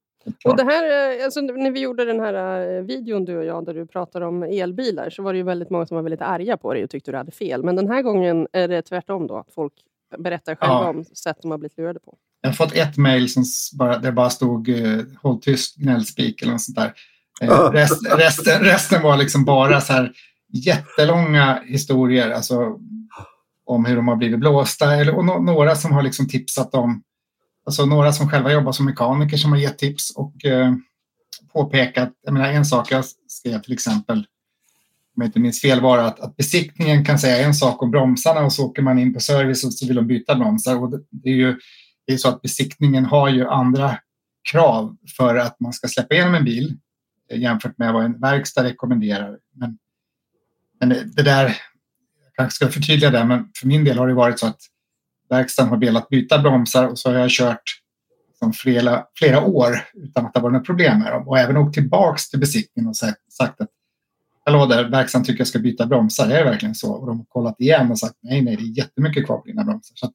[0.44, 3.64] Och det här, eh, alltså, när vi gjorde den här eh, videon du och jag
[3.64, 6.56] där du pratar om elbilar så var det ju väldigt många som var väldigt arga
[6.56, 7.64] på dig och tyckte du hade fel.
[7.64, 9.72] Men den här gången är det tvärtom då, att folk
[10.18, 10.88] berättar själva ja.
[10.88, 12.16] om sätt de har blivit lurade på.
[12.40, 13.44] Jag har fått ett mejl som
[13.78, 16.92] bara, där det bara stod uh, håll tyst, gnällspik eller något sånt där.
[17.72, 20.12] Rest, resten, resten var liksom bara så här
[20.52, 22.78] jättelånga historier alltså,
[23.64, 27.02] om hur de har blivit blåsta eller, och no, några som har liksom tipsat om
[27.68, 30.74] Alltså några som själva jobbar som mekaniker som har gett tips och eh,
[31.52, 35.98] påpekat, jag menar en sak jag skrev till exempel, om jag inte minns fel, var
[35.98, 39.20] att, att besiktningen kan säga en sak om bromsarna och så åker man in på
[39.20, 40.82] service och så vill de byta bromsar.
[40.82, 41.58] Och det, det är ju
[42.06, 43.98] det är så att besiktningen har ju andra
[44.52, 46.76] krav för att man ska släppa igenom en bil
[47.30, 49.38] eh, jämfört med vad en verkstad rekommenderar.
[49.54, 49.78] Men,
[50.80, 51.44] men det där,
[52.24, 54.60] jag kanske ska förtydliga det, men för min del har det varit så att
[55.30, 57.62] verkstaden har velat byta bromsar och så har jag kört
[58.28, 61.28] liksom flera, flera år utan att det varit några problem med dem.
[61.28, 63.68] Och även åkt tillbaks till besiktningen och sagt att
[64.48, 66.30] Hallå där, verkstaden tycker jag ska byta bromsar.
[66.30, 66.92] Är det verkligen så?
[66.92, 69.64] Och de har kollat igen och sagt nej, nej, det är jättemycket kvar på dina
[69.64, 69.92] bromsar.
[69.94, 70.10] Så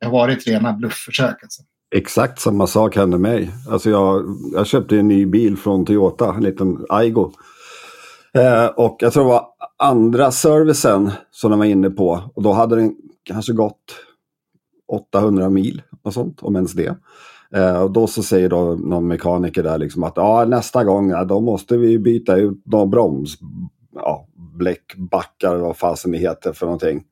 [0.00, 1.42] det har varit rena bluffförsök.
[1.42, 1.62] Alltså.
[1.94, 3.50] Exakt samma sak hände mig.
[3.70, 7.32] Alltså jag, jag köpte en ny bil från Toyota, en liten Aigo.
[8.34, 9.46] Eh, och jag tror det var
[9.78, 12.30] andra servicen som de var inne på.
[12.34, 13.96] Och då hade den kanske gått
[14.92, 16.96] 800 mil och sånt, om ens det.
[17.54, 21.24] Eh, och då så säger då någon mekaniker där liksom att ja, nästa gång ja,
[21.24, 23.38] då måste vi byta ut någon broms,
[23.94, 24.28] ja,
[24.58, 27.04] bläckbackar vad fasen det heter för någonting.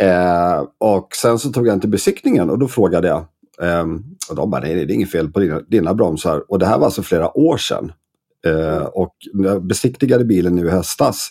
[0.00, 3.24] Eh, och sen så tog jag den till besiktningen och då frågade jag.
[3.62, 3.86] Eh,
[4.30, 6.44] och de bara, nej det är inget fel på dina, dina bromsar.
[6.48, 7.92] Och det här var alltså flera år sedan.
[8.46, 11.30] Eh, och när jag besiktigade bilen nu i höstas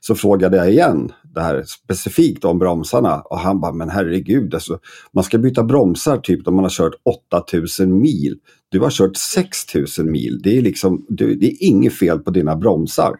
[0.00, 4.78] så frågade jag igen det här specifikt om bromsarna och han bara, men herregud, alltså,
[5.12, 6.94] man ska byta bromsar typ om man har kört
[7.32, 8.38] 8000 mil.
[8.68, 10.40] Du har kört 6000 mil.
[10.42, 13.16] Det är liksom, det är inget fel på dina bromsar.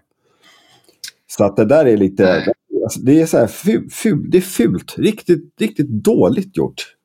[1.27, 4.43] Så att det där är lite, alltså, det är så här, ful, ful, det är
[4.43, 6.97] fult, riktigt, riktigt dåligt gjort.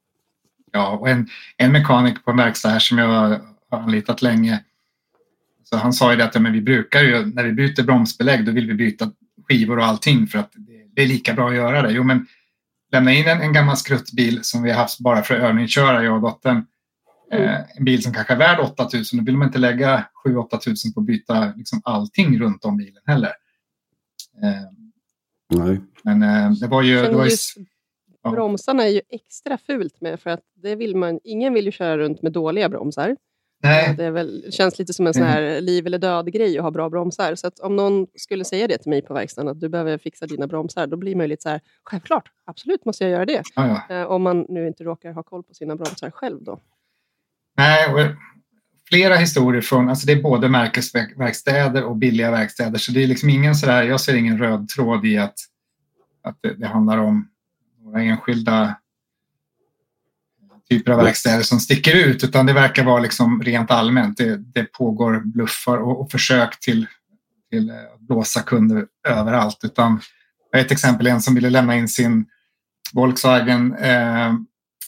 [0.72, 4.64] Ja, och en, en mekaniker på en verkstad här som jag har anlitat länge,
[5.64, 8.46] så han sa ju det att ja, men vi brukar ju, när vi byter bromsbelägg,
[8.46, 9.12] då vill vi byta
[9.52, 10.52] skivor och allting för att
[10.96, 11.92] det är lika bra att göra det.
[11.92, 12.28] Jo, men
[12.92, 16.16] lämna in en, en gammal skruttbil som vi har haft bara för att övningsköra, jag
[16.16, 16.66] och dottern.
[17.32, 17.44] Mm.
[17.44, 20.94] Eh, en bil som kanske är värd 8000, då vill man inte lägga 7-8 tusen
[20.94, 23.34] på att byta liksom allting runt om bilen heller.
[24.44, 25.82] Eh, Nej.
[26.04, 27.02] Men eh, det var ju...
[27.02, 27.32] Det var ju
[28.24, 28.32] ja.
[28.32, 31.98] Bromsarna är ju extra fult med för att det vill man, ingen vill ju köra
[31.98, 33.18] runt med dåliga bromsar.
[33.64, 33.96] Nej.
[33.98, 37.36] Det väl, känns lite som en sån här liv eller död-grej att ha bra bromsar.
[37.36, 40.48] Så om någon skulle säga det till mig på verkstaden, att du behöver fixa dina
[40.48, 43.44] bromsar, då blir man lite så här, självklart, absolut måste jag göra det.
[43.56, 43.96] Ah, ja.
[43.96, 46.60] eh, om man nu inte råkar ha koll på sina bromsar själv då.
[47.58, 48.16] Nej,
[48.90, 53.30] flera historier från, alltså det är både märkesverkstäder och billiga verkstäder, så det är liksom
[53.30, 55.36] ingen så där, jag ser ingen röd tråd i att,
[56.24, 57.28] att det, det handlar om
[57.84, 58.76] några enskilda
[60.72, 64.18] typer av verkstäder som sticker ut utan det verkar vara liksom rent allmänt.
[64.18, 66.88] Det, det pågår bluffar och, och försök till,
[67.52, 69.60] till att eh, blåsa kunder överallt.
[69.64, 70.02] Utan,
[70.56, 72.26] ett exempel en som ville lämna in sin
[72.94, 73.74] Volkswagen.
[73.74, 74.34] Eh,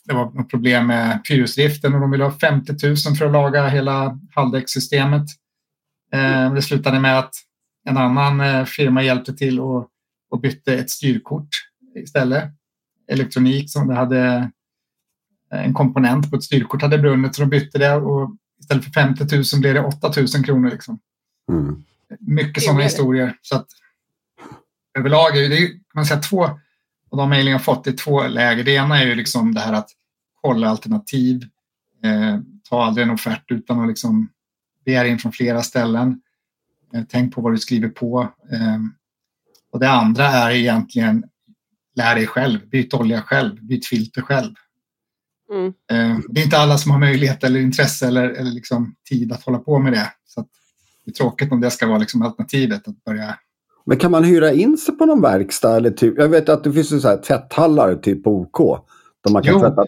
[0.06, 3.68] det var något problem med fyrhjulsdriften och de ville ha 50 000 för att laga
[3.68, 5.26] hela halvdäckssystemet.
[6.14, 7.36] Eh, det slutade med att
[7.90, 9.88] en annan eh, firma hjälpte till och,
[10.32, 11.50] och bytte ett styrkort
[11.96, 12.44] istället.
[13.12, 14.52] Elektronik som det hade
[15.54, 19.36] en komponent på ett styrkort hade brunnit så de bytte det och istället för 50
[19.36, 20.70] 000 blev det 8 000 kronor.
[20.70, 21.00] Liksom.
[21.52, 21.84] Mm.
[22.20, 23.38] Mycket sådana historier.
[23.42, 23.68] Så att,
[25.00, 26.44] överlag är det man säga två
[27.12, 28.64] av de mejl jag fått är två läger.
[28.64, 29.90] Det ena är ju liksom det här att
[30.42, 31.44] kolla alternativ.
[32.04, 32.40] Eh,
[32.70, 34.30] ta aldrig en offert utan att liksom
[34.86, 36.22] begära in från flera ställen.
[36.94, 38.22] Eh, tänk på vad du skriver på.
[38.52, 38.80] Eh,
[39.72, 41.24] och det andra är egentligen
[41.96, 42.70] lär dig själv.
[42.70, 43.64] Byt olja själv.
[43.64, 44.54] Byt filter själv.
[45.54, 45.68] Mm.
[45.68, 49.44] Eh, det är inte alla som har möjlighet eller intresse eller, eller liksom tid att
[49.44, 50.12] hålla på med det.
[50.28, 50.42] Så
[51.06, 53.38] det är tråkigt om det ska vara liksom alternativet att börja
[53.86, 55.78] men kan man hyra in sig på någon verkstad?
[55.78, 58.86] Eller typ, jag vet att det finns så här tvätthallar typ på OK.
[59.24, 59.86] Där man kan jo, tvätta.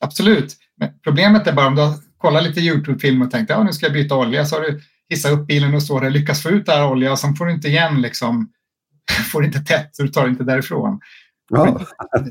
[0.00, 0.56] Absolut.
[0.76, 3.72] Men problemet är bara om du har kollat lite YouTube-film och tänkt att ja, nu
[3.72, 4.44] ska jag byta olja.
[4.44, 7.12] Så har du hissat upp bilen och står där lyckas få ut det här olja
[7.12, 8.50] och sen får du inte igen liksom,
[9.32, 11.00] får inte tätt så du tar det inte därifrån.
[11.56, 11.80] Ja.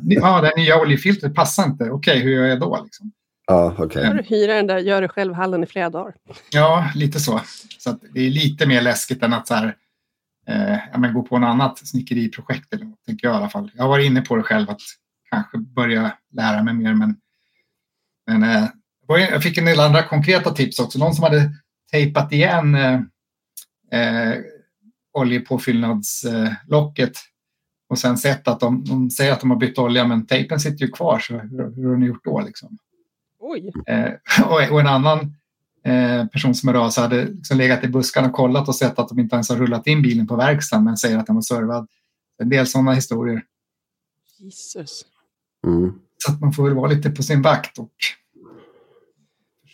[0.03, 1.83] ja, det nya oljefiltret passar inte.
[1.83, 2.83] Okej, okay, hur gör jag då?
[2.83, 3.11] Liksom?
[3.47, 4.09] Ja, okej.
[4.09, 4.23] Okay.
[4.27, 6.13] Hyra den där gör det själv-hallen i flera dagar.
[6.51, 7.41] Ja, lite så.
[7.77, 9.75] Så det är lite mer läskigt än att så här,
[10.47, 13.71] eh, ja, men gå på något annat snickeriprojekt, eller något, tänker jag i alla fall.
[13.75, 14.81] Jag har varit inne på det själv, att
[15.29, 17.15] kanske börja lära mig mer, men,
[18.27, 18.65] men eh,
[19.07, 20.99] jag fick en del andra konkreta tips också.
[20.99, 21.51] Någon som hade
[21.91, 22.99] tejpat igen eh,
[23.91, 24.35] eh,
[25.13, 27.17] oljepåfyllnadslocket
[27.93, 30.85] och sen sett att de, de, säger att de har bytt olja men tejpen sitter
[30.85, 32.41] ju kvar så hur, hur har ni gjort då?
[32.41, 32.77] Liksom?
[33.39, 33.71] Oj.
[33.87, 34.11] Eh,
[34.45, 35.19] och, och, en annan
[35.83, 39.09] eh, person som är av hade liksom legat i buskarna och kollat och sett att
[39.09, 41.87] de inte ens har rullat in bilen på verkstaden men säger att den var servad.
[42.37, 43.43] En del sådana historier.
[44.39, 45.05] Jesus.
[45.67, 45.93] Mm.
[46.17, 47.91] Så att man får väl vara lite på sin vakt och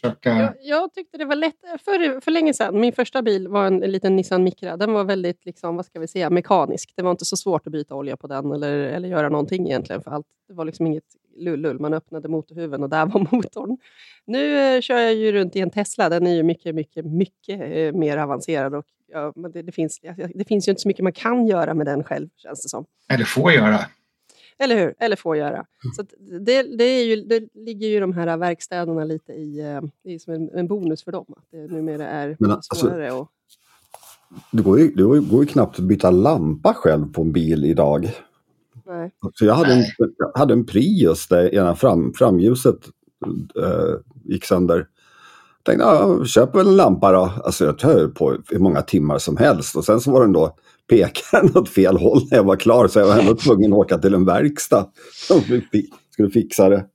[0.01, 0.29] försöka...
[0.29, 2.79] Jag, jag, tyckte det var lätt för, för länge sedan.
[2.79, 4.77] Min första bil var en, en liten Nissan Micra.
[4.77, 6.93] Den var väldigt liksom, vad ska vi säga, mekanisk.
[6.95, 10.01] Det var inte så svårt att byta olja på den eller, eller göra någonting egentligen.
[10.01, 10.27] För allt.
[10.47, 11.03] Det var liksom inget
[11.37, 11.79] lullull.
[11.79, 13.77] Man öppnade motorhuven och där var motorn.
[14.25, 16.09] Nu eh, kör jag ju runt i en Tesla.
[16.09, 18.75] Den är ju mycket, mycket, mycket eh, mer avancerad.
[18.75, 19.99] Och, ja, det, det, finns,
[20.35, 22.85] det finns ju inte så mycket man kan göra med den själv, känns det som.
[23.13, 23.79] Eller får göra.
[24.59, 24.95] Eller hur?
[24.99, 25.49] Eller får göra.
[25.55, 25.93] Mm.
[25.95, 26.03] Så
[26.39, 29.59] det, det, är ju, det ligger ju de här verkstäderna lite i...
[29.59, 31.25] Eh, det är som en, en bonus för dem.
[31.37, 33.11] Att det numera är Men, alltså, svårare.
[33.11, 33.29] Alltså, och...
[34.51, 38.11] det, går ju, det går ju knappt att byta lampa själv på en bil idag.
[38.85, 39.11] Nej.
[39.33, 39.83] Så jag, hade en,
[40.17, 42.79] jag hade en Prius där ena fram, framljuset
[43.55, 44.77] äh, gick sönder.
[44.77, 47.31] Jag tänkte, ja, köp väl en lampa då.
[47.43, 49.75] Alltså jag höll på hur många timmar som helst.
[49.75, 50.55] Och sen så var den då
[50.89, 53.97] pekaren åt fel håll när jag var klar så jag var ändå tvungen att åka
[53.97, 54.87] till en verkstad
[55.27, 55.41] som
[56.11, 56.85] skulle fixa det.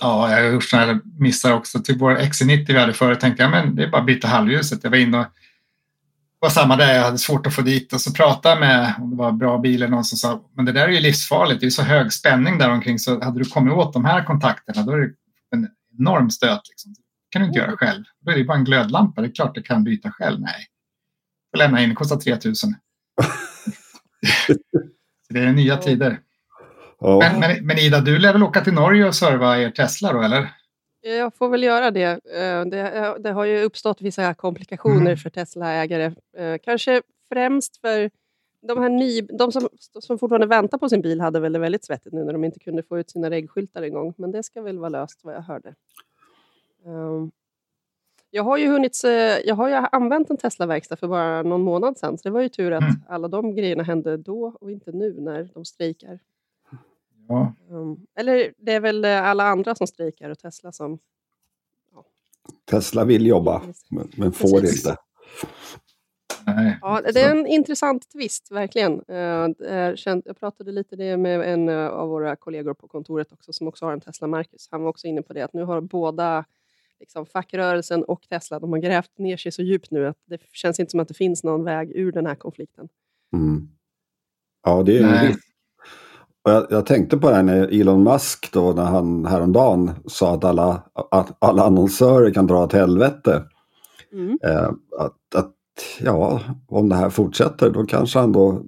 [0.00, 1.78] Ja, jag har gjort sådana missar också.
[1.78, 4.80] Till vår XC90 vi hade förut tänkte jag men det är bara att byta halvljuset.
[4.82, 5.26] Jag var inne och
[6.38, 9.16] var samma där, jag hade svårt att få dit och så pratade med, om det
[9.16, 11.70] var bra bil eller någon som sa, men det där är ju livsfarligt, det är
[11.70, 14.98] så hög spänning där omkring så hade du kommit åt de här kontakterna då är
[14.98, 15.12] det
[15.54, 16.60] en enorm stöt.
[16.68, 16.92] Liksom.
[16.92, 18.04] Det kan du inte göra själv.
[18.20, 20.40] Då är det bara en glödlampa, det är klart du kan byta själv.
[20.40, 20.66] Nej,
[21.50, 22.74] får lämna in, det kostar 3000
[25.28, 26.20] det är nya tider.
[27.00, 27.18] Ja.
[27.18, 30.22] Men, men, men, Ida, du lär väl åka till Norge och serva er Tesla då,
[30.22, 30.48] eller?
[31.00, 32.10] Jag får väl göra det.
[32.10, 35.16] Eh, det, det har ju uppstått vissa komplikationer mm.
[35.16, 36.14] för Tesla-ägare.
[36.36, 38.10] Eh, kanske främst för
[38.68, 39.68] de, här ny, de som,
[40.00, 42.58] som fortfarande väntar på sin bil hade väl det väldigt svettigt nu när de inte
[42.58, 44.14] kunde få ut sina reggskyltar en gång.
[44.16, 45.74] Men det ska väl vara löst vad jag hörde.
[46.84, 47.30] Um,
[48.34, 49.00] jag har ju hunnit,
[49.44, 52.48] jag har ju använt en Tesla-verkstad för bara någon månad sedan, så det var ju
[52.48, 52.94] tur att mm.
[53.08, 56.18] alla de grejerna hände då och inte nu när de strejkar.
[57.28, 57.54] Ja.
[57.68, 60.98] Um, eller det är väl alla andra som strejkar och Tesla som...
[61.94, 62.04] Ja.
[62.70, 64.86] Tesla vill jobba, men, men får Precis.
[64.86, 64.96] inte.
[66.46, 66.78] Nej.
[66.80, 69.02] Ja, det är en intressant twist, verkligen.
[69.10, 73.84] Uh, jag pratade lite det med en av våra kollegor på kontoret också, som också
[73.84, 74.68] har en Tesla, Marcus.
[74.70, 76.44] Han var också inne på det, att nu har båda
[77.02, 80.80] liksom, fackrörelsen och Tesla, de har grävt ner sig så djupt nu att det känns
[80.80, 82.88] inte som att det finns någon väg ur den här konflikten.
[83.32, 83.68] Mm.
[84.62, 85.38] Ja, det är en risk.
[86.44, 90.44] Jag, jag, tänkte på det här när Elon Musk då när han häromdagen sa att
[90.44, 93.42] alla, att alla annonsörer kan dra åt helvete.
[94.12, 94.38] Mm.
[94.44, 95.54] Eh, att, att,
[96.00, 98.52] ja, om det här fortsätter då kanske han då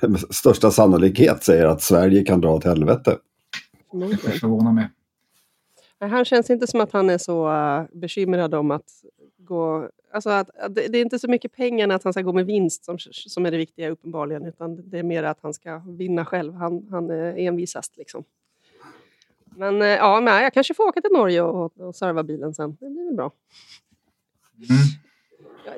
[0.00, 3.16] med största sannolikhet säger att Sverige kan dra åt helvete.
[3.92, 4.88] Det förvånar mig.
[6.00, 9.04] Han känns inte som att han är så uh, bekymrad om att
[9.36, 9.90] gå...
[10.12, 12.46] Alltså att, att det, det, är inte så mycket pengarna att han ska gå med
[12.46, 16.24] vinst som, som är det viktiga uppenbarligen, utan det är mer att han ska vinna
[16.24, 16.54] själv.
[16.54, 18.24] Han, han är envisast liksom.
[19.44, 22.76] Men uh, ja, men jag kanske får åka till Norge och, och serva bilen sen.
[22.80, 23.32] Det blir väl bra.
[24.56, 24.98] Mm.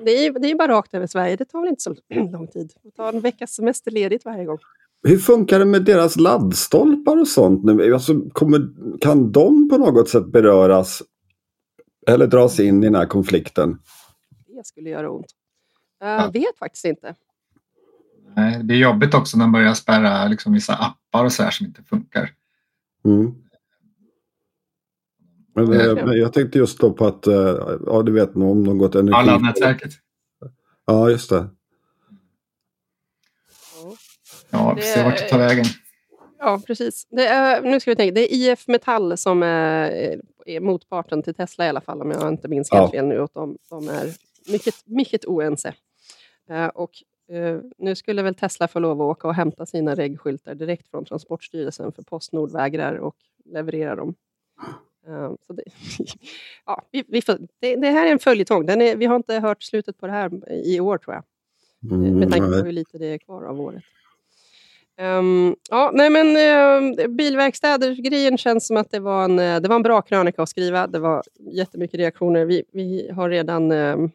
[0.04, 1.36] Det är, det är bara rakt över Sverige.
[1.36, 1.94] Det tar väl inte så
[2.32, 2.72] lång tid.
[2.82, 4.58] Det tar en veckas semester ledigt varje gång.
[5.02, 7.64] Hur funkar det med deras laddstolpar och sånt?
[7.64, 7.94] Nu?
[7.94, 8.60] Alltså, kommer,
[9.00, 11.02] kan de på något sätt beröras
[12.06, 13.78] eller dras in i den här konflikten?
[14.46, 15.26] Det skulle göra ont.
[16.00, 17.14] Jag vet faktiskt inte.
[18.36, 21.50] Nej, det är jobbigt också när de börjar spärra liksom vissa appar och så här
[21.50, 22.30] som inte funkar.
[23.04, 23.34] Mm.
[25.54, 28.62] Men, eh, men, jag tänkte just då på att, eh, ja du vet nog om
[28.62, 29.12] något energi...
[29.12, 29.92] Ja, laddnätverket.
[30.86, 31.48] Ja, just det.
[34.50, 35.64] Ja, vi ser vart det tar vägen.
[36.38, 37.06] Ja, precis.
[37.10, 41.34] Det är, nu ska vi tänka, det är IF Metall som är, är motparten till
[41.34, 42.98] Tesla i alla fall, om jag inte minns helt ja.
[43.00, 43.20] fel nu.
[43.20, 44.14] Och de, de är
[44.52, 45.74] mycket, mycket oense.
[46.50, 46.90] Uh, och
[47.32, 51.04] uh, nu skulle väl Tesla få lov att åka och hämta sina reggskyltar direkt från
[51.04, 54.14] Transportstyrelsen, för Postnord vägrar och leverera dem.
[55.08, 55.62] Uh, så det,
[56.66, 58.66] ja, vi, vi får, det, det, här är en följetong.
[58.96, 61.24] vi har inte hört slutet på det här i år, tror jag.
[61.92, 63.82] Mm, med tanke på hur lite det är kvar av året.
[65.00, 69.82] Um, ja, nej men uh, bilverkstäder-grejen känns som att det var, en, det var en
[69.82, 70.86] bra krönika att skriva.
[70.86, 71.22] Det var
[71.52, 72.44] jättemycket reaktioner.
[72.44, 74.08] Vi, vi har redan uh,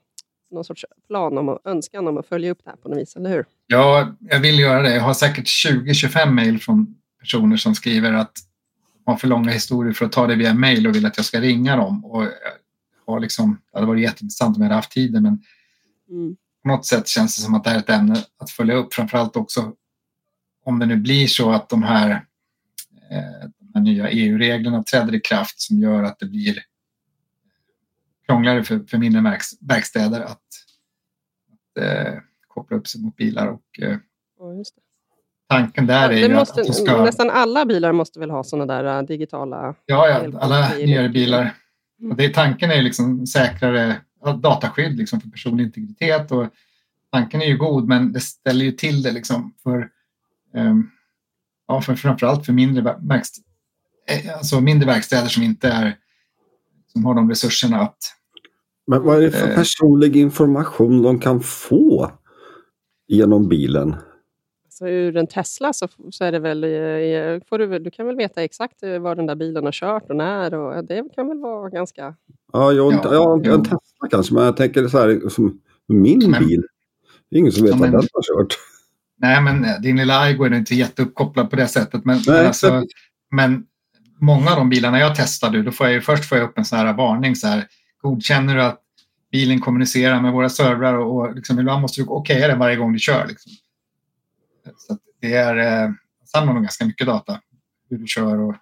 [0.52, 3.16] någon sorts plan om och önskan om att följa upp det här på något vis,
[3.16, 3.46] eller hur?
[3.68, 4.96] Ja, jag vill göra det.
[4.96, 8.34] Jag har säkert 20-25 mejl från personer som skriver att
[9.06, 11.26] de har för långa historier för att ta det via mejl och vill att jag
[11.26, 12.06] ska ringa dem.
[12.06, 12.24] Och
[13.08, 15.40] har liksom, det hade varit jätteintressant om jag hade haft tiden, men
[16.10, 16.36] mm.
[16.64, 18.94] på något sätt känns det som att det här är ett ämne att följa upp,
[18.94, 19.74] framförallt också
[20.66, 22.10] om det nu blir så att de här,
[23.12, 26.64] eh, de här nya EU-reglerna träder i kraft som gör att det blir
[28.26, 30.42] krångligare för, för mindre verks, verkstäder att,
[31.52, 32.14] att eh,
[32.48, 33.48] koppla upp sig mot bilar.
[33.48, 33.98] Och, eh,
[34.40, 34.64] ja,
[35.48, 37.04] Tanken där är ju måste, att ska...
[37.04, 39.76] Nästan alla bilar måste väl ha sådana där uh, digitala...
[39.86, 41.54] Ja, ja alla nyare bilar.
[42.00, 42.12] Mm.
[42.12, 44.02] Och det, tanken är liksom säkrare
[44.42, 46.32] dataskydd liksom för personlig integritet.
[46.32, 46.48] Och
[47.12, 49.90] tanken är ju god, men det ställer ju till det liksom för,
[51.68, 53.36] ja, för framförallt för mindre, verkst,
[54.10, 55.98] eh, alltså mindre verkstäder som inte är
[56.88, 57.98] som har de resurserna att...
[58.88, 62.12] Men vad är det för eh, personlig information de kan få
[63.08, 63.96] genom bilen?
[64.70, 66.62] Så ur en Tesla så, så är det väl,
[67.50, 70.16] får du, du kan väl veta exakt eh, var den där bilen har kört och
[70.16, 72.16] när och det kan väl vara ganska...
[72.54, 76.48] Ja, jag, ja, ja, en Tesla kanske, men jag tänker så här som min men,
[76.48, 76.64] bil.
[77.30, 78.58] Det är ingen som vet var den har kört.
[79.18, 82.06] Nej, men eh, din lilla Aigo är inte jätteuppkopplad på det sättet.
[82.06, 82.84] Men, nej, men, alltså,
[83.32, 83.66] men
[84.20, 86.66] många av de bilarna jag testade, då får jag ju, först får jag upp en
[86.66, 87.36] sån här varning.
[87.36, 87.68] Så här,
[88.02, 88.82] godkänner du att
[89.32, 92.94] bilen kommunicerar med våra servrar och, och liksom, ibland måste du okeja det varje gång
[92.94, 93.28] du kör.
[93.28, 93.52] Liksom.
[94.78, 95.92] Så det är, eh,
[96.26, 97.40] samlar nog ganska mycket data,
[97.90, 98.56] hur du kör och.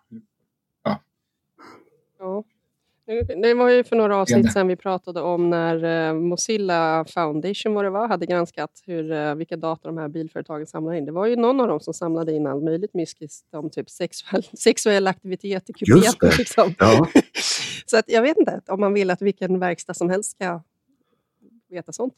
[3.41, 7.83] Det var ju för några avsnitt sedan vi pratade om när eh, Mozilla Foundation var
[7.83, 11.05] det var, hade granskat hur, eh, vilka data de här bilföretagen samlar in.
[11.05, 14.43] Det var ju någon av dem som samlade in allt möjligt myskis om typ sexuell,
[14.57, 16.29] sexuell aktivitet i kupeten.
[16.37, 16.75] Liksom.
[16.79, 17.07] Ja.
[17.85, 20.61] Så att jag vet inte om man vill att vilken verkstad som helst ska
[21.69, 22.13] veta sånt.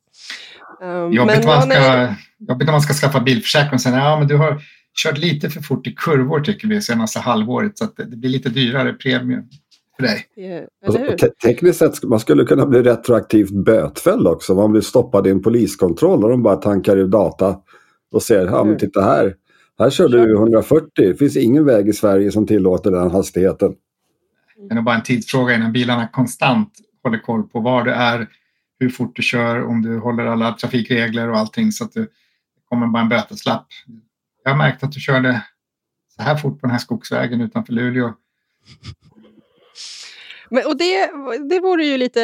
[0.82, 4.38] Um, jobbigt, man ska, jobbigt när man ska skaffa bilförsäkring och säga ja, men du
[4.38, 4.62] har
[5.04, 8.50] kört lite för fort i kurvor tycker vi senaste halvåret så att det blir lite
[8.50, 9.44] dyrare premie
[9.96, 10.28] för dig.
[10.86, 14.54] Alltså, tekniskt sett man skulle kunna bli retroaktivt bötfälld också.
[14.54, 17.60] om Man blir stoppad i en poliskontroll och de bara tankar ur data
[18.12, 19.36] och ser, ja men titta här,
[19.80, 20.90] här kör du 140.
[20.96, 23.76] Det finns ingen väg i Sverige som tillåter den hastigheten.
[24.70, 26.72] Det är bara en tidsfråga innan bilarna konstant
[27.04, 28.28] håller koll på var du är,
[28.80, 32.08] hur fort du kör, om du håller alla trafikregler och allting så att det
[32.70, 33.68] kommer bara en böteslapp.
[34.44, 35.42] Jag har märkt att du körde
[36.16, 38.14] så här fort på den här skogsvägen utanför Luleå.
[40.50, 41.10] Men, och det,
[41.50, 42.22] det vore ju lite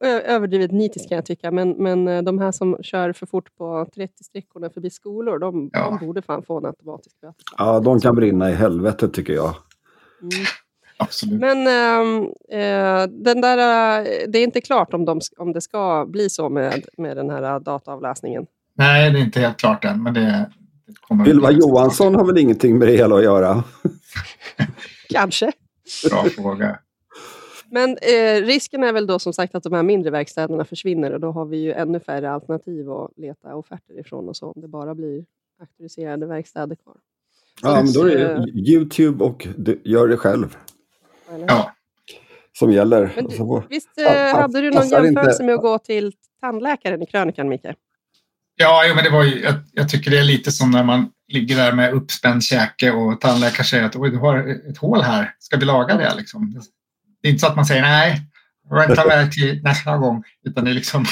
[0.00, 3.64] överdrivet nitiskt kan jag tycka, men, men eh, de här som kör för fort på
[3.96, 5.98] 30-sträckorna förbi skolor, de, ja.
[6.00, 7.36] de borde fan få en automatisk böteslapp.
[7.58, 9.54] Ja, de kan brinna i helvetet tycker jag.
[10.22, 10.44] Mm.
[10.96, 11.40] Absolut.
[11.40, 13.56] Men äh, den där,
[14.28, 17.60] det är inte klart om, de, om det ska bli så med, med den här
[17.60, 18.46] dataavläsningen.
[18.74, 20.02] Nej, det är inte helt klart än.
[20.02, 20.50] Men det,
[21.24, 23.64] det Ylva Johansson har väl ingenting med det hela att göra?
[25.08, 25.52] Kanske.
[26.10, 26.78] Bra fråga.
[27.70, 31.20] Men eh, risken är väl då som sagt att de här mindre verkstäderna försvinner och
[31.20, 34.68] då har vi ju ännu färre alternativ att leta offerter ifrån och så om det
[34.68, 35.24] bara blir
[35.60, 36.96] auktoriserade verkstäder kvar.
[37.62, 40.56] Ja, men då är det Youtube och du, gör det själv.
[41.48, 41.72] Ja.
[42.58, 43.12] Som gäller.
[43.16, 45.44] Du, visst ja, hade du någon jämförelse inte.
[45.44, 47.66] med att gå till tandläkaren i krönikan, Micke?
[48.56, 51.10] Ja, jo, men det var ju, jag, jag, tycker det är lite som när man
[51.28, 55.56] ligger där med uppspänd käke och tandläkaren säger att du har ett hål här, ska
[55.56, 56.14] vi laga det?
[56.16, 56.60] Liksom?
[57.22, 58.20] Det är inte så att man säger nej,
[58.70, 61.04] vänta med till nästa gång, utan det är liksom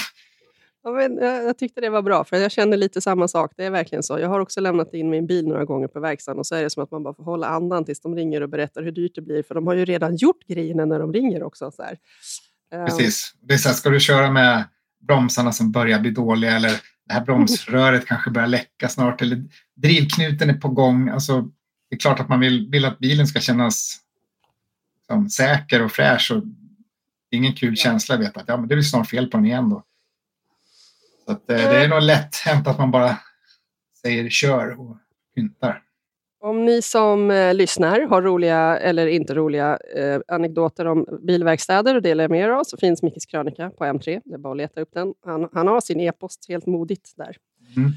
[0.87, 3.53] Ja, men jag tyckte det var bra, för jag kände lite samma sak.
[3.57, 4.19] Det är verkligen så.
[4.19, 6.71] Jag har också lämnat in min bil några gånger på verkstaden och så är det
[6.71, 9.23] som att man bara får hålla andan tills de ringer och berättar hur dyrt det
[9.23, 11.71] blir, för de har ju redan gjort grejerna när de ringer också.
[11.71, 11.99] Så här.
[12.87, 13.35] Precis.
[13.41, 14.65] Det är så här, ska du köra med
[15.09, 16.71] bromsarna som börjar bli dåliga eller
[17.07, 19.45] det här bromsröret kanske börjar läcka snart eller
[19.77, 21.09] drivknuten är på gång.
[21.09, 21.41] Alltså,
[21.91, 23.99] det är klart att man vill, vill att bilen ska kännas
[25.07, 26.33] som säker och fräsch.
[26.35, 26.43] Och
[27.31, 27.83] ingen kul ja.
[27.83, 29.71] känsla att veta att ja, men det blir snart fel på den igen.
[29.71, 29.83] Då.
[31.25, 33.17] Så att, eh, det är nog lätt hänt att man bara
[34.03, 34.97] säger kör och
[35.35, 35.83] pyntar.
[36.41, 42.03] Om ni som eh, lyssnar har roliga eller inte roliga eh, anekdoter om bilverkstäder och
[42.03, 44.21] delar med er av så finns Mickes krönika på M3.
[44.25, 45.15] Det är bara att leta upp den.
[45.25, 47.37] Han, han har sin e-post helt modigt där.
[47.77, 47.93] Mm.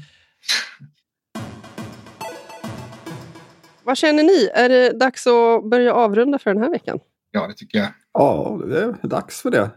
[3.90, 4.48] Vad känner ni?
[4.54, 6.98] Är det dags att börja avrunda för den här veckan?
[7.30, 7.88] Ja, det tycker jag.
[8.12, 9.70] Ja, det är dags för det.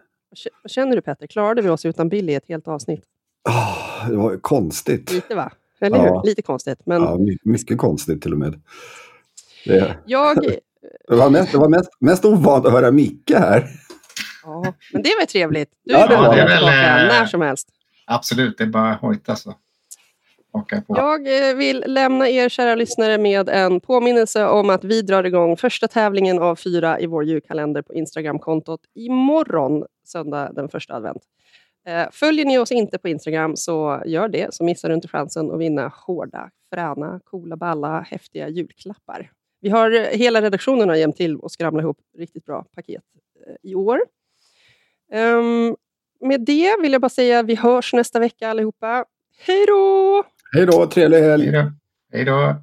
[0.64, 1.28] Vad känner du Petter?
[1.28, 3.04] Klarade vi oss utan Billy ett helt avsnitt?
[3.50, 5.12] Oh, det var konstigt.
[5.12, 5.52] Lite va?
[5.82, 6.04] Eller Ja.
[6.22, 6.30] hur?
[6.30, 6.80] Lite konstigt.
[6.86, 8.62] Men Ja, my- mycket konstigt till och med.
[9.66, 10.38] Det, jag...
[11.08, 13.68] det var, mest, det var mest, mest ovant att höra Micke här.
[14.44, 15.70] Ja, men det var trevligt.
[15.86, 16.46] Du Ja, är det var det.
[16.46, 16.70] väl, eh,
[17.20, 17.68] när som helst.
[18.08, 19.54] Absolut, det är bara hojta så.
[20.88, 25.58] Jag eh, vill lämna er kära lyssnare med en påminnelse om att vi drar igång
[25.58, 31.24] första tävlingen av fyra i vår julkalender på Instagramkontot imorgon, söndag den första advent.
[31.88, 35.52] Eh, följer ni oss inte på Instagram så gör det, så missar du inte chansen
[35.52, 39.32] att vinna hårda, fräna, coola, balla, häftiga julklappar.
[39.62, 43.04] Vi har eh, hela redaktionen har hjälpt till att skramla ihop riktigt bra paket
[43.64, 44.00] i år.
[45.12, 45.76] Ehm,
[46.20, 49.06] med det vill jag bara säga vi hörs nästa vecka allihopa.
[49.46, 50.24] Hej då!
[50.56, 51.52] Hej då, trevlig helg!
[52.12, 52.56] Hej då.